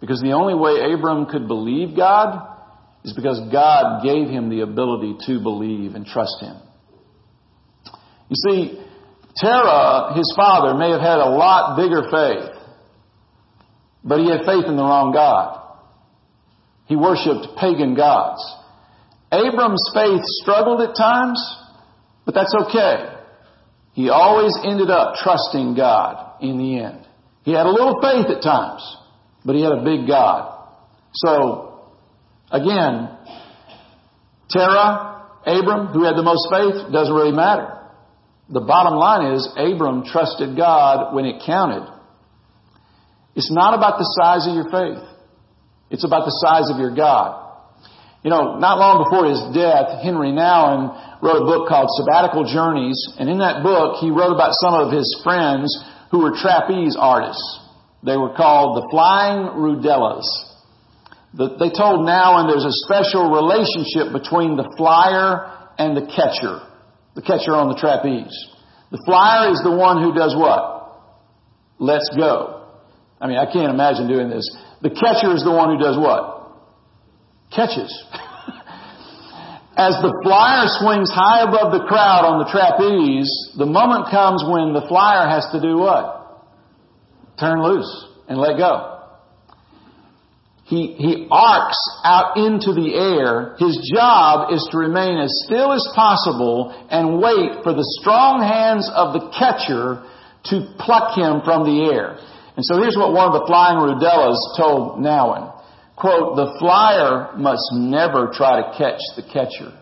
Because 0.00 0.20
the 0.20 0.32
only 0.32 0.54
way 0.54 0.92
Abram 0.92 1.26
could 1.26 1.48
believe 1.48 1.96
God 1.96 2.46
is 3.04 3.12
because 3.14 3.40
God 3.52 4.02
gave 4.02 4.28
him 4.28 4.50
the 4.50 4.60
ability 4.60 5.16
to 5.26 5.40
believe 5.40 5.94
and 5.94 6.04
trust 6.04 6.36
him. 6.40 6.56
You 8.28 8.36
see, 8.36 8.80
Terah, 9.36 10.12
his 10.14 10.32
father, 10.36 10.74
may 10.74 10.90
have 10.90 11.00
had 11.00 11.18
a 11.18 11.30
lot 11.30 11.76
bigger 11.76 12.02
faith, 12.10 12.62
but 14.04 14.18
he 14.20 14.30
had 14.30 14.40
faith 14.40 14.66
in 14.66 14.76
the 14.76 14.82
wrong 14.82 15.12
God. 15.12 15.58
He 16.86 16.96
worshiped 16.96 17.56
pagan 17.58 17.94
gods. 17.94 18.40
Abram's 19.32 19.90
faith 19.94 20.20
struggled 20.42 20.80
at 20.80 20.96
times, 20.96 21.40
but 22.26 22.34
that's 22.34 22.54
okay. 22.66 23.16
He 23.92 24.10
always 24.10 24.56
ended 24.64 24.90
up 24.90 25.14
trusting 25.14 25.74
God 25.74 26.42
in 26.42 26.58
the 26.58 26.80
end. 26.80 27.06
He 27.42 27.52
had 27.52 27.66
a 27.66 27.70
little 27.70 28.00
faith 28.00 28.26
at 28.26 28.42
times, 28.42 28.82
but 29.44 29.54
he 29.54 29.62
had 29.62 29.72
a 29.72 29.84
big 29.84 30.06
God. 30.06 30.68
So 31.14 31.69
Again, 32.50 33.16
Terah, 34.50 35.26
Abram, 35.46 35.86
who 35.88 36.04
had 36.04 36.16
the 36.16 36.22
most 36.22 36.48
faith, 36.50 36.92
doesn't 36.92 37.14
really 37.14 37.32
matter. 37.32 37.78
The 38.48 38.60
bottom 38.60 38.98
line 38.98 39.34
is 39.34 39.46
Abram 39.56 40.04
trusted 40.04 40.56
God 40.56 41.14
when 41.14 41.24
it 41.24 41.42
counted. 41.46 41.86
It's 43.36 43.50
not 43.50 43.74
about 43.74 43.98
the 43.98 44.10
size 44.18 44.48
of 44.50 44.54
your 44.58 44.66
faith. 44.66 45.06
It's 45.90 46.04
about 46.04 46.26
the 46.26 46.34
size 46.42 46.70
of 46.70 46.78
your 46.78 46.94
God. 46.94 47.46
You 48.22 48.30
know, 48.30 48.58
not 48.58 48.76
long 48.78 49.06
before 49.06 49.30
his 49.30 49.40
death, 49.54 50.02
Henri 50.02 50.34
Nouwen 50.34 51.22
wrote 51.22 51.40
a 51.40 51.46
book 51.46 51.68
called 51.68 51.88
Sabbatical 51.94 52.44
Journeys, 52.44 52.98
and 53.18 53.30
in 53.30 53.38
that 53.38 53.62
book 53.62 54.02
he 54.02 54.10
wrote 54.10 54.34
about 54.34 54.52
some 54.58 54.74
of 54.74 54.92
his 54.92 55.08
friends 55.22 55.70
who 56.10 56.20
were 56.26 56.34
trapeze 56.36 56.98
artists. 56.98 57.40
They 58.02 58.16
were 58.16 58.34
called 58.34 58.82
the 58.82 58.88
Flying 58.90 59.56
Rodleighs. 59.56 60.49
They 61.32 61.70
told 61.70 62.06
now, 62.06 62.42
and 62.42 62.50
there's 62.50 62.66
a 62.66 62.74
special 62.86 63.30
relationship 63.30 64.10
between 64.10 64.56
the 64.56 64.66
flyer 64.76 65.46
and 65.78 65.96
the 65.96 66.02
catcher, 66.10 66.58
the 67.14 67.22
catcher 67.22 67.54
on 67.54 67.70
the 67.70 67.78
trapeze. 67.78 68.34
The 68.90 69.00
flyer 69.06 69.52
is 69.52 69.62
the 69.62 69.70
one 69.70 70.02
who 70.02 70.12
does 70.12 70.34
what? 70.34 70.90
Let's 71.78 72.10
go. 72.16 72.66
I 73.20 73.28
mean, 73.28 73.38
I 73.38 73.46
can't 73.46 73.70
imagine 73.70 74.08
doing 74.08 74.28
this. 74.28 74.42
The 74.82 74.90
catcher 74.90 75.30
is 75.30 75.44
the 75.44 75.54
one 75.54 75.70
who 75.70 75.78
does 75.78 75.96
what? 75.96 76.50
Catches. 77.54 77.94
As 79.78 79.94
the 80.02 80.10
flyer 80.26 80.66
swings 80.82 81.14
high 81.14 81.46
above 81.46 81.70
the 81.70 81.86
crowd 81.86 82.26
on 82.26 82.42
the 82.42 82.50
trapeze, 82.50 83.30
the 83.56 83.70
moment 83.70 84.10
comes 84.10 84.42
when 84.42 84.74
the 84.74 84.82
flyer 84.88 85.30
has 85.30 85.46
to 85.52 85.60
do 85.62 85.78
what? 85.78 86.50
Turn 87.38 87.62
loose 87.62 87.88
and 88.26 88.36
let 88.36 88.58
go 88.58 88.89
he, 90.70 90.94
he 90.94 91.26
arcs 91.32 91.82
out 92.04 92.38
into 92.38 92.70
the 92.70 92.94
air. 92.94 93.56
His 93.58 93.74
job 93.92 94.54
is 94.54 94.62
to 94.70 94.78
remain 94.78 95.18
as 95.18 95.42
still 95.44 95.72
as 95.72 95.82
possible 95.96 96.70
and 96.88 97.18
wait 97.18 97.64
for 97.64 97.74
the 97.74 97.82
strong 97.98 98.38
hands 98.38 98.88
of 98.94 99.12
the 99.12 99.34
catcher 99.34 100.06
to 100.54 100.72
pluck 100.78 101.18
him 101.18 101.42
from 101.42 101.66
the 101.66 101.90
air. 101.90 102.22
And 102.54 102.64
so 102.64 102.78
here's 102.78 102.94
what 102.96 103.12
one 103.12 103.26
of 103.26 103.34
the 103.34 103.46
flying 103.50 103.82
Rodleighs 103.82 104.38
told 104.56 105.02
Nouwen. 105.02 105.50
Quote, 105.96 106.36
the 106.36 106.54
flyer 106.60 107.34
must 107.36 107.66
never 107.74 108.30
try 108.32 108.62
to 108.62 108.78
catch 108.78 109.02
the 109.16 109.26
catcher. 109.26 109.74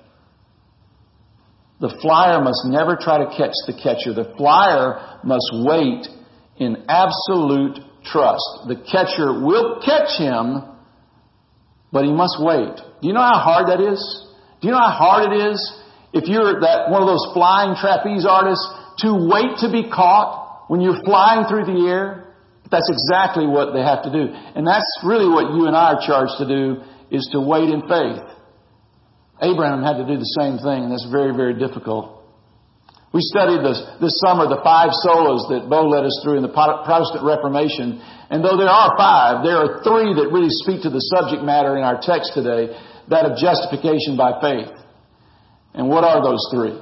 The 1.81 1.93
flyer 2.01 2.41
must 2.41 2.65
never 2.65 2.97
try 2.97 3.19
to 3.19 3.29
catch 3.37 3.53
the 3.67 3.77
catcher. 3.77 4.15
The 4.15 4.33
flyer 4.39 5.21
must 5.23 5.53
wait 5.53 6.09
in 6.57 6.87
absolute 6.89 7.77
trust. 8.05 8.67
The 8.67 8.83
catcher 8.91 9.45
will 9.45 9.83
catch 9.85 10.17
him, 10.19 10.65
but 11.93 12.05
he 12.05 12.13
must 12.13 12.37
wait. 12.41 12.77
Do 13.01 13.09
you 13.09 13.15
know 13.15 13.23
how 13.23 13.39
hard 13.39 13.69
that 13.69 13.81
is? 13.81 14.01
Do 14.61 14.69
you 14.69 14.73
know 14.73 14.81
how 14.81 14.97
hard 14.97 15.33
it 15.33 15.53
is 15.53 15.59
if 16.13 16.29
you're 16.29 16.61
that 16.61 16.91
one 16.91 17.03
of 17.03 17.09
those 17.09 17.27
flying 17.33 17.77
trapeze 17.77 18.27
artists 18.29 18.67
to 18.99 19.15
wait 19.15 19.59
to 19.63 19.71
be 19.71 19.89
caught 19.89 20.69
when 20.69 20.81
you're 20.81 21.03
flying 21.05 21.47
through 21.47 21.65
the 21.65 21.87
air? 21.87 22.35
That's 22.71 22.91
exactly 22.91 23.47
what 23.47 23.73
they 23.73 23.81
have 23.81 24.03
to 24.05 24.13
do. 24.13 24.29
And 24.29 24.67
that's 24.67 24.89
really 25.03 25.29
what 25.29 25.55
you 25.55 25.67
and 25.67 25.77
I 25.77 25.95
are 25.95 26.01
charged 26.05 26.37
to 26.39 26.47
do 26.47 26.83
is 27.11 27.29
to 27.33 27.41
wait 27.41 27.71
in 27.71 27.81
faith. 27.89 28.25
Abraham 29.41 29.83
had 29.83 29.97
to 29.97 30.05
do 30.05 30.19
the 30.19 30.33
same 30.37 30.59
thing, 30.59 30.85
and 30.85 30.93
that's 30.93 31.09
very, 31.11 31.35
very 31.35 31.55
difficult. 31.55 32.18
We 33.13 33.25
studied 33.25 33.65
this, 33.65 33.81
this 34.01 34.21
summer 34.21 34.49
the 34.49 34.61
five 34.61 34.93
solas 35.01 35.49
that 35.49 35.69
Bo 35.71 35.89
led 35.89 36.05
us 36.05 36.21
through 36.23 36.37
in 36.37 36.45
the 36.45 36.53
Protestant 36.53 37.25
Reformation. 37.25 38.05
And 38.29 38.45
though 38.45 38.61
there 38.61 38.69
are 38.69 38.93
five, 39.01 39.45
there 39.45 39.57
are 39.57 39.81
three 39.81 40.13
that 40.13 40.29
really 40.29 40.53
speak 40.53 40.83
to 40.85 40.91
the 40.91 41.01
subject 41.01 41.43
matter 41.43 41.77
in 41.77 41.85
our 41.85 41.97
text 41.97 42.37
today, 42.37 42.77
that 43.09 43.25
of 43.25 43.41
justification 43.41 44.21
by 44.21 44.37
faith. 44.45 44.69
And 45.73 45.89
what 45.89 46.05
are 46.05 46.21
those 46.21 46.45
three? 46.53 46.77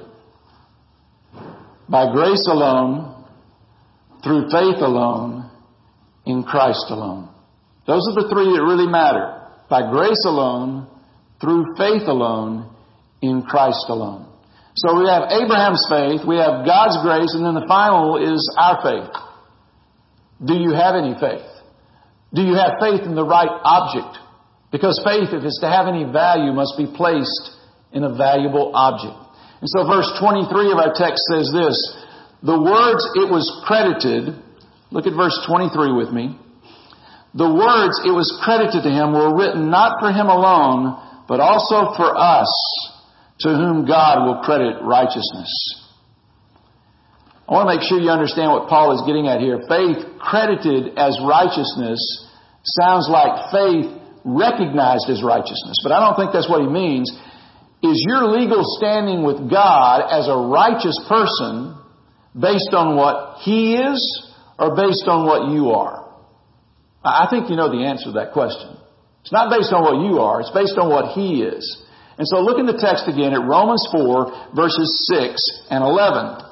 By 1.87 2.11
grace 2.11 2.45
alone, 2.51 3.23
through 4.23 4.51
faith 4.51 4.83
alone, 4.83 5.49
in 6.25 6.43
Christ 6.43 6.85
alone. 6.89 7.29
Those 7.87 8.03
are 8.11 8.21
the 8.21 8.27
three 8.27 8.51
that 8.51 8.63
really 8.67 8.91
matter. 8.91 9.47
By 9.69 9.89
grace 9.89 10.25
alone, 10.25 10.87
through 11.39 11.75
faith 11.77 12.03
alone, 12.07 12.75
in 13.21 13.43
Christ 13.43 13.85
alone. 13.87 14.26
So 14.77 14.93
we 14.93 15.09
have 15.09 15.33
Abraham's 15.33 15.81
faith, 15.89 16.21
we 16.21 16.37
have 16.37 16.61
God's 16.61 17.01
grace, 17.01 17.33
and 17.33 17.41
then 17.41 17.57
the 17.57 17.65
final 17.65 18.21
is 18.21 18.45
our 18.61 18.77
faith. 18.85 19.09
Do 20.37 20.53
you 20.53 20.69
have 20.69 20.93
any 20.93 21.17
faith? 21.17 21.49
Do 22.29 22.45
you 22.45 22.53
have 22.53 22.77
faith 22.77 23.01
in 23.01 23.17
the 23.17 23.25
right 23.25 23.49
object? 23.49 24.21
Because 24.69 25.01
faith, 25.01 25.33
if 25.33 25.41
it's 25.41 25.57
to 25.65 25.69
have 25.69 25.89
any 25.89 26.05
value, 26.05 26.53
must 26.53 26.77
be 26.77 26.85
placed 26.85 27.57
in 27.89 28.05
a 28.05 28.13
valuable 28.13 28.69
object. 28.77 29.17
And 29.61 29.69
so 29.69 29.81
verse 29.89 30.13
23 30.21 30.69
of 30.69 30.77
our 30.77 30.93
text 30.93 31.25
says 31.25 31.49
this, 31.49 31.73
the 32.45 32.61
words 32.61 33.01
it 33.17 33.25
was 33.25 33.49
credited, 33.65 34.37
look 34.93 35.09
at 35.09 35.17
verse 35.17 35.33
23 35.49 35.89
with 35.97 36.13
me. 36.13 36.37
The 37.33 37.49
words 37.49 37.97
it 38.05 38.13
was 38.13 38.29
credited 38.45 38.85
to 38.85 38.93
him 38.93 39.17
were 39.17 39.33
written 39.33 39.73
not 39.73 39.97
for 39.97 40.13
him 40.13 40.29
alone, 40.29 41.01
but 41.25 41.41
also 41.41 41.97
for 41.97 42.13
us 42.13 42.45
to 43.39 43.49
whom 43.49 43.85
God 43.85 44.25
will 44.25 44.41
credit 44.43 44.81
righteousness. 44.81 45.49
I 47.47 47.53
want 47.53 47.69
to 47.69 47.75
make 47.77 47.87
sure 47.87 47.99
you 47.99 48.09
understand 48.09 48.51
what 48.51 48.67
Paul 48.67 48.91
is 48.99 49.07
getting 49.07 49.27
at 49.27 49.39
here. 49.39 49.63
Faith 49.69 50.19
credited 50.19 50.97
as 50.97 51.15
righteousness 51.23 52.01
sounds 52.63 53.07
like 53.07 53.51
faith 53.55 53.87
recognized 54.25 55.07
as 55.07 55.23
righteousness, 55.23 55.79
but 55.81 55.93
I 55.93 56.03
don't 56.03 56.19
think 56.19 56.33
that's 56.33 56.49
what 56.49 56.59
he 56.59 56.67
means. 56.67 57.07
Is 57.81 58.03
your 58.09 58.27
legal 58.27 58.63
standing 58.77 59.23
with 59.23 59.49
God 59.49 60.11
as 60.11 60.27
a 60.27 60.35
righteous 60.35 60.99
person 61.07 61.77
based 62.35 62.73
on 62.73 62.97
what 62.97 63.39
he 63.41 63.77
is 63.77 64.01
or 64.59 64.75
based 64.75 65.07
on 65.07 65.25
what 65.25 65.53
you 65.53 65.71
are? 65.71 66.03
I 67.05 67.27
think 67.29 67.49
you 67.49 67.55
know 67.55 67.69
the 67.71 67.85
answer 67.85 68.05
to 68.05 68.11
that 68.13 68.33
question. 68.33 68.75
It's 69.21 69.31
not 69.31 69.49
based 69.49 69.71
on 69.71 69.83
what 69.83 70.03
you 70.03 70.19
are, 70.19 70.41
it's 70.41 70.51
based 70.51 70.77
on 70.77 70.89
what 70.89 71.13
he 71.13 71.43
is. 71.43 71.63
And 72.17 72.27
so 72.27 72.41
look 72.41 72.57
in 72.57 72.65
the 72.65 72.77
text 72.77 73.05
again 73.05 73.33
at 73.33 73.45
Romans 73.45 73.85
4 73.93 74.53
verses 74.57 74.89
6 75.05 75.69
and 75.69 75.85
11. 75.85 76.47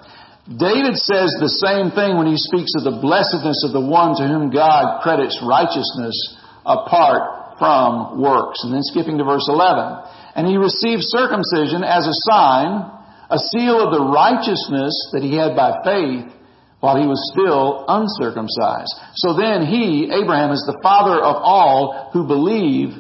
David 0.46 0.94
says 1.02 1.34
the 1.42 1.50
same 1.50 1.90
thing 1.90 2.22
when 2.22 2.30
he 2.30 2.38
speaks 2.38 2.78
of 2.78 2.86
the 2.86 3.02
blessedness 3.02 3.66
of 3.66 3.74
the 3.74 3.82
one 3.82 4.14
to 4.22 4.30
whom 4.30 4.54
God 4.54 5.02
credits 5.02 5.42
righteousness 5.42 6.14
apart 6.62 7.58
from 7.58 8.22
works. 8.22 8.62
And 8.62 8.70
then 8.70 8.86
skipping 8.86 9.18
to 9.18 9.26
verse 9.26 9.50
11. 9.50 10.38
And 10.38 10.46
he 10.46 10.62
received 10.62 11.02
circumcision 11.02 11.82
as 11.82 12.06
a 12.06 12.14
sign, 12.30 12.86
a 13.34 13.42
seal 13.50 13.82
of 13.82 13.90
the 13.90 14.06
righteousness 14.06 14.94
that 15.18 15.26
he 15.26 15.34
had 15.34 15.58
by 15.58 15.82
faith 15.82 16.30
while 16.78 17.02
he 17.02 17.10
was 17.10 17.18
still 17.34 17.82
uncircumcised. 17.90 18.94
So 19.18 19.34
then 19.34 19.66
he, 19.66 20.14
Abraham, 20.14 20.54
is 20.54 20.62
the 20.70 20.78
father 20.84 21.18
of 21.18 21.42
all 21.42 22.12
who 22.14 22.28
believe 22.28 22.94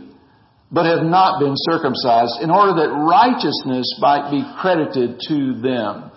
but 0.76 0.84
have 0.84 1.08
not 1.08 1.40
been 1.40 1.56
circumcised, 1.56 2.44
in 2.44 2.52
order 2.52 2.76
that 2.84 2.92
righteousness 2.92 3.88
might 4.04 4.28
be 4.28 4.44
credited 4.60 5.24
to 5.24 5.56
them. 5.64 6.12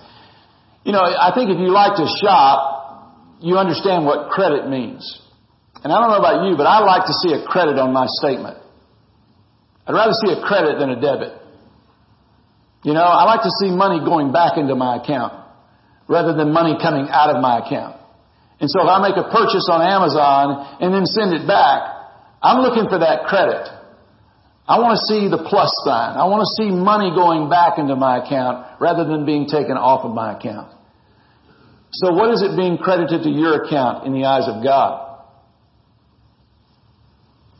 You 0.82 0.90
know, 0.90 0.98
I 0.98 1.30
think 1.30 1.54
if 1.54 1.62
you 1.62 1.70
like 1.70 1.94
to 1.94 2.06
shop, 2.18 3.38
you 3.38 3.54
understand 3.54 4.02
what 4.02 4.34
credit 4.34 4.66
means. 4.66 5.06
And 5.84 5.94
I 5.94 6.02
don't 6.02 6.10
know 6.10 6.18
about 6.18 6.50
you, 6.50 6.58
but 6.58 6.66
I 6.66 6.82
like 6.82 7.06
to 7.06 7.14
see 7.22 7.38
a 7.38 7.46
credit 7.46 7.78
on 7.78 7.94
my 7.94 8.10
statement. 8.18 8.58
I'd 9.86 9.94
rather 9.94 10.10
see 10.26 10.34
a 10.34 10.42
credit 10.42 10.82
than 10.82 10.90
a 10.90 10.98
debit. 10.98 11.38
You 12.82 12.98
know, 12.98 13.06
I 13.06 13.30
like 13.30 13.46
to 13.46 13.54
see 13.62 13.70
money 13.70 14.02
going 14.02 14.32
back 14.32 14.58
into 14.58 14.74
my 14.74 14.98
account 14.98 15.38
rather 16.08 16.34
than 16.34 16.50
money 16.50 16.74
coming 16.82 17.06
out 17.06 17.30
of 17.30 17.40
my 17.40 17.62
account. 17.62 17.94
And 18.58 18.66
so 18.68 18.82
if 18.82 18.90
I 18.90 18.98
make 19.06 19.14
a 19.14 19.30
purchase 19.30 19.70
on 19.70 19.86
Amazon 19.86 20.82
and 20.82 20.90
then 20.90 21.06
send 21.06 21.30
it 21.30 21.46
back, 21.46 21.94
I'm 22.42 22.58
looking 22.58 22.90
for 22.90 22.98
that 22.98 23.30
credit. 23.30 23.77
I 24.68 24.78
want 24.80 25.00
to 25.00 25.02
see 25.08 25.32
the 25.32 25.40
plus 25.48 25.72
sign. 25.82 26.20
I 26.20 26.28
want 26.28 26.44
to 26.44 26.50
see 26.60 26.68
money 26.68 27.08
going 27.08 27.48
back 27.48 27.78
into 27.78 27.96
my 27.96 28.22
account 28.22 28.78
rather 28.78 29.04
than 29.04 29.24
being 29.24 29.46
taken 29.46 29.80
off 29.80 30.04
of 30.04 30.12
my 30.14 30.36
account. 30.36 30.70
So 31.92 32.12
what 32.12 32.30
is 32.34 32.42
it 32.42 32.54
being 32.54 32.76
credited 32.76 33.22
to 33.22 33.30
your 33.30 33.64
account 33.64 34.06
in 34.06 34.12
the 34.12 34.26
eyes 34.26 34.44
of 34.46 34.62
God? 34.62 35.24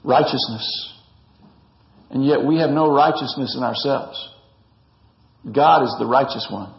Righteousness. 0.05 0.92
And 2.11 2.25
yet 2.25 2.44
we 2.44 2.59
have 2.61 2.71
no 2.71 2.92
righteousness 2.92 3.57
in 3.57 3.62
ourselves. 3.62 4.21
God 5.51 5.85
is 5.85 5.97
the 5.99 6.07
righteous 6.07 6.47
one. 6.51 6.75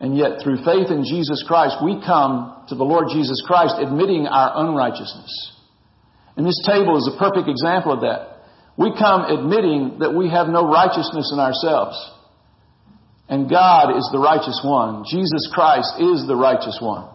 And 0.00 0.16
yet 0.16 0.42
through 0.42 0.64
faith 0.64 0.88
in 0.90 1.04
Jesus 1.04 1.44
Christ, 1.46 1.76
we 1.84 2.00
come 2.04 2.64
to 2.68 2.74
the 2.74 2.84
Lord 2.84 3.08
Jesus 3.12 3.42
Christ 3.46 3.76
admitting 3.78 4.26
our 4.26 4.64
unrighteousness. 4.64 5.52
And 6.36 6.46
this 6.46 6.60
table 6.66 6.96
is 6.96 7.10
a 7.12 7.18
perfect 7.18 7.48
example 7.48 7.92
of 7.92 8.00
that. 8.00 8.35
We 8.78 8.92
come 8.98 9.22
admitting 9.22 10.00
that 10.00 10.12
we 10.14 10.28
have 10.28 10.48
no 10.48 10.68
righteousness 10.68 11.30
in 11.32 11.40
ourselves. 11.40 11.96
And 13.28 13.50
God 13.50 13.96
is 13.96 14.08
the 14.12 14.18
righteous 14.18 14.60
one. 14.62 15.04
Jesus 15.10 15.50
Christ 15.52 15.94
is 15.98 16.26
the 16.26 16.36
righteous 16.36 16.78
one. 16.80 17.08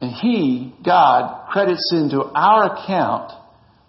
And 0.00 0.12
He, 0.12 0.74
God, 0.84 1.48
credits 1.50 1.90
into 1.92 2.22
our 2.22 2.74
account 2.76 3.32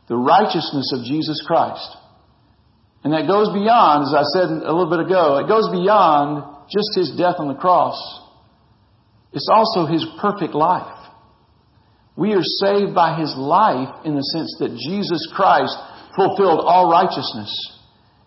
the 0.08 0.16
righteousness 0.16 0.94
of 0.94 1.06
Jesus 1.06 1.44
Christ. 1.46 1.98
And 3.04 3.14
that 3.14 3.28
goes 3.28 3.50
beyond, 3.54 4.08
as 4.08 4.14
I 4.14 4.24
said 4.34 4.50
a 4.50 4.74
little 4.74 4.90
bit 4.90 5.06
ago, 5.06 5.38
it 5.38 5.48
goes 5.48 5.70
beyond 5.72 6.44
just 6.70 6.96
His 6.96 7.18
death 7.18 7.36
on 7.38 7.48
the 7.48 7.56
cross. 7.56 7.98
It's 9.34 9.50
also 9.52 9.86
His 9.86 10.06
perfect 10.22 10.54
life. 10.54 10.96
We 12.16 12.34
are 12.34 12.44
saved 12.44 12.96
by 12.96 13.20
His 13.20 13.34
life 13.38 14.04
in 14.04 14.16
the 14.16 14.24
sense 14.24 14.56
that 14.60 14.76
Jesus 14.76 15.32
Christ 15.34 15.78
fulfilled 16.20 16.60
all 16.66 16.92
righteousness. 16.92 17.50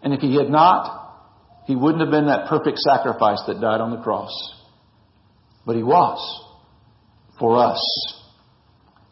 And 0.03 0.15
if 0.15 0.21
he 0.21 0.37
had 0.37 0.49
not, 0.49 1.03
he 1.67 1.77
wouldn't 1.77 2.01
have 2.01 2.11
been 2.11 2.27
that 2.27 2.49
perfect 2.49 2.79
sacrifice 2.79 3.43
that 3.47 3.61
died 3.61 3.81
on 3.81 3.91
the 3.91 4.03
cross. 4.03 4.33
But 5.67 5.77
he 5.77 5.83
was 5.83 6.19
for 7.39 7.59
us. 7.59 7.81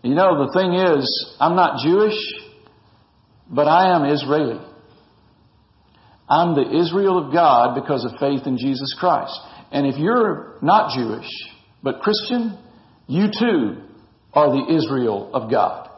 You 0.02 0.14
know, 0.14 0.46
the 0.46 0.52
thing 0.52 0.72
is, 0.72 1.36
I'm 1.38 1.54
not 1.54 1.84
Jewish, 1.84 2.16
but 3.50 3.68
I 3.68 3.94
am 3.94 4.04
Israeli. 4.06 4.60
I'm 6.28 6.54
the 6.54 6.78
Israel 6.80 7.26
of 7.26 7.32
God 7.32 7.74
because 7.74 8.04
of 8.04 8.18
faith 8.18 8.46
in 8.46 8.56
Jesus 8.56 8.96
Christ. 8.98 9.38
And 9.72 9.86
if 9.86 9.98
you're 9.98 10.56
not 10.62 10.96
Jewish, 10.96 11.28
but 11.82 12.00
Christian, 12.00 12.58
you 13.06 13.26
too 13.26 13.82
are 14.32 14.50
the 14.50 14.74
Israel 14.74 15.30
of 15.34 15.50
God. 15.50 15.89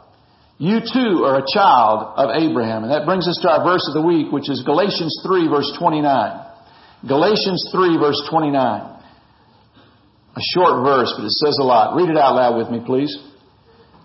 You 0.58 0.80
too 0.80 1.24
are 1.24 1.38
a 1.38 1.46
child 1.46 2.14
of 2.16 2.30
Abraham. 2.36 2.84
And 2.84 2.92
that 2.92 3.04
brings 3.04 3.26
us 3.26 3.38
to 3.42 3.50
our 3.50 3.64
verse 3.64 3.82
of 3.88 3.94
the 3.94 4.02
week, 4.02 4.30
which 4.30 4.48
is 4.48 4.62
Galatians 4.62 5.20
3 5.26 5.48
verse 5.48 5.72
29. 5.78 6.06
Galatians 7.08 7.68
3 7.72 7.98
verse 7.98 8.20
29. 8.30 8.92
A 10.34 10.40
short 10.54 10.84
verse, 10.84 11.12
but 11.16 11.26
it 11.26 11.32
says 11.32 11.58
a 11.60 11.64
lot. 11.64 11.96
Read 11.96 12.08
it 12.08 12.16
out 12.16 12.36
loud 12.36 12.56
with 12.56 12.70
me, 12.70 12.80
please. 12.84 13.12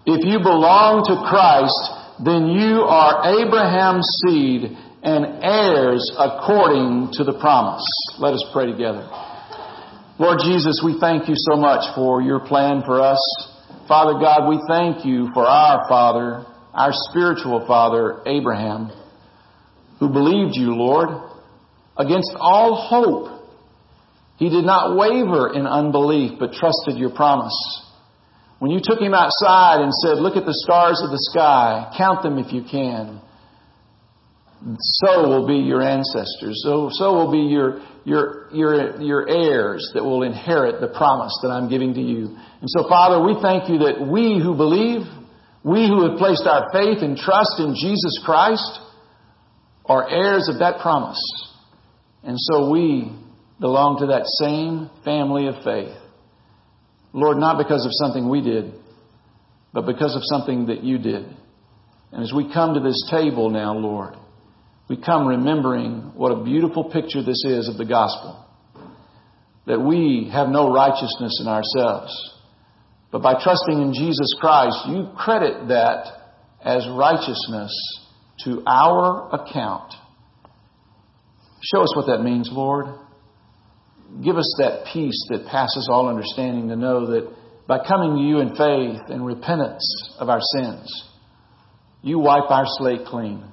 If 0.06 0.26
you 0.26 0.40
belong 0.40 1.04
to 1.08 1.16
Christ, 1.28 2.24
then 2.24 2.48
you 2.48 2.84
are 2.84 3.28
Abraham's 3.40 4.08
seed 4.26 4.76
and 5.04 5.44
heirs 5.44 6.12
according 6.18 7.14
to 7.14 7.24
the 7.24 7.38
promise. 7.40 7.86
Let 8.20 8.34
us 8.34 8.44
pray 8.52 8.66
together. 8.66 9.08
Lord 10.20 10.40
Jesus, 10.44 10.82
we 10.84 10.98
thank 11.00 11.30
you 11.30 11.36
so 11.38 11.56
much 11.56 11.94
for 11.94 12.22
your 12.22 12.40
plan 12.40 12.82
for 12.86 13.00
us. 13.00 13.20
Father 13.88 14.19
God, 14.19 14.50
we 14.50 14.62
thank 14.67 15.06
you 15.06 15.30
for 15.34 15.45
our 15.45 15.88
father, 15.88 16.45
our 16.73 16.91
spiritual 16.91 17.65
father, 17.65 18.21
Abraham, 18.26 18.91
who 20.00 20.10
believed 20.10 20.56
you, 20.56 20.76
Lord, 20.76 21.10
against 21.97 22.32
all 22.36 22.76
hope. 22.76 23.50
He 24.38 24.50
did 24.50 24.65
not 24.65 24.97
waver 24.97 25.54
in 25.54 25.65
unbelief, 25.65 26.34
but 26.38 26.52
trusted 26.52 26.97
your 26.97 27.10
promise. 27.10 27.56
When 28.60 28.71
you 28.71 28.80
took 28.84 29.00
him 29.00 29.13
outside 29.13 29.82
and 29.82 29.93
said, 29.93 30.17
look 30.17 30.36
at 30.36 30.45
the 30.45 30.54
stars 30.65 31.02
of 31.04 31.10
the 31.10 31.30
sky, 31.32 31.93
count 31.97 32.23
them 32.23 32.38
if 32.38 32.52
you 32.52 32.63
can, 32.69 33.21
so 34.80 35.30
will 35.30 35.47
be 35.47 35.56
your 35.56 35.82
ancestors. 35.82 36.62
So, 36.63 36.89
so 36.91 37.13
will 37.13 37.32
be 37.32 37.50
your, 37.50 37.82
your, 38.04 38.37
your, 38.52 39.02
your 39.02 39.30
heirs 39.30 39.92
that 39.94 40.04
will 40.04 40.24
inherit 40.24 40.82
the 40.82 40.88
promise 40.88 41.38
that 41.42 41.50
I'm 41.50 41.70
giving 41.70 41.94
to 41.94 42.02
you. 42.02 42.36
And 42.62 42.70
so, 42.70 42.88
Father, 42.88 43.24
we 43.24 43.36
thank 43.42 43.70
you 43.70 43.80
that 43.80 44.08
we 44.08 44.40
who 44.42 44.56
believe, 44.56 45.02
we 45.64 45.88
who 45.88 46.10
have 46.10 46.18
placed 46.18 46.44
our 46.46 46.72
faith 46.72 47.00
and 47.02 47.18
trust 47.18 47.60
in 47.60 47.76
Jesus 47.76 48.22
Christ, 48.26 48.80
are 49.86 50.10
heirs 50.10 50.50
of 50.50 50.60
that 50.60 50.80
promise. 50.82 51.20
And 52.24 52.36
so 52.38 52.70
we 52.70 53.12
belong 53.60 54.00
to 54.00 54.08
that 54.08 54.24
same 54.40 54.90
family 55.04 55.48
of 55.48 55.64
faith. 55.64 55.96
Lord, 57.14 57.38
not 57.38 57.58
because 57.58 57.86
of 57.86 57.92
something 57.94 58.30
we 58.30 58.42
did, 58.42 58.74
but 59.74 59.86
because 59.86 60.16
of 60.16 60.22
something 60.26 60.68
that 60.68 60.84
you 60.84 60.98
did. 60.98 61.26
And 62.12 62.24
as 62.24 62.34
we 62.34 62.52
come 62.54 62.74
to 62.74 62.80
this 62.80 63.08
table 63.10 63.50
now, 63.50 63.74
Lord, 63.74 64.16
we 64.89 64.97
come 64.97 65.28
remembering 65.28 66.13
what 66.15 66.32
a 66.32 66.43
beautiful 66.43 66.86
picture 66.86 67.21
this 67.21 67.43
is 67.45 67.67
of 67.67 67.78
the 67.78 67.86
gospel. 67.86 68.45
That 69.65 69.82
we 69.82 70.30
have 70.32 70.47
no 70.47 70.71
righteousness 70.71 71.39
in 71.41 71.47
ourselves. 71.47 72.34
But 73.12 73.21
by 73.21 73.34
trusting 73.34 73.82
in 73.82 73.93
Jesus 73.93 74.34
Christ, 74.39 74.78
you 74.88 75.10
credit 75.17 75.67
that 75.69 76.06
as 76.63 76.88
righteousness 76.89 77.73
to 78.45 78.63
our 78.65 79.30
account. 79.34 79.93
Show 81.62 81.82
us 81.82 81.95
what 81.95 82.08
that 82.08 82.21
means, 82.21 82.50
Lord. 82.52 82.86
Give 84.23 84.38
us 84.38 84.56
that 84.60 84.86
peace 84.93 85.28
that 85.30 85.47
passes 85.47 85.89
all 85.91 86.08
understanding 86.08 86.69
to 86.69 86.78
know 86.78 87.08
that 87.08 87.34
by 87.67 87.80
coming 87.86 88.15
to 88.15 88.21
you 88.21 88.39
in 88.39 88.56
faith 88.56 89.02
and 89.10 89.26
repentance 89.26 90.15
of 90.17 90.30
our 90.30 90.39
sins, 90.56 91.10
you 92.02 92.19
wipe 92.19 92.50
our 92.50 92.63
slate 92.65 93.06
clean. 93.06 93.43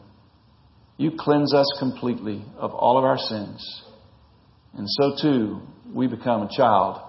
You 0.96 1.12
cleanse 1.18 1.52
us 1.52 1.66
completely 1.78 2.44
of 2.56 2.72
all 2.72 2.98
of 2.98 3.04
our 3.04 3.18
sins. 3.18 3.82
And 4.74 4.88
so 4.88 5.16
too, 5.20 5.60
we 5.92 6.06
become 6.06 6.42
a 6.42 6.56
child 6.56 7.00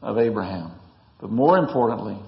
of 0.00 0.18
Abraham. 0.18 0.72
But 1.20 1.30
more 1.30 1.58
importantly, 1.58 2.18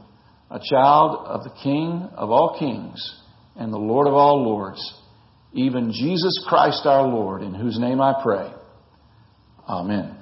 a 0.51 0.61
child 0.61 1.27
of 1.27 1.43
the 1.43 1.55
King 1.63 2.09
of 2.15 2.31
all 2.31 2.57
kings 2.59 3.23
and 3.57 3.73
the 3.73 3.79
Lord 3.79 4.07
of 4.07 4.15
all 4.15 4.45
lords, 4.45 4.81
even 5.53 5.93
Jesus 5.93 6.45
Christ 6.49 6.83
our 6.85 7.07
Lord, 7.07 7.43
in 7.43 7.55
whose 7.55 7.79
name 7.79 8.01
I 8.01 8.21
pray. 8.23 8.53
Amen. 9.69 10.13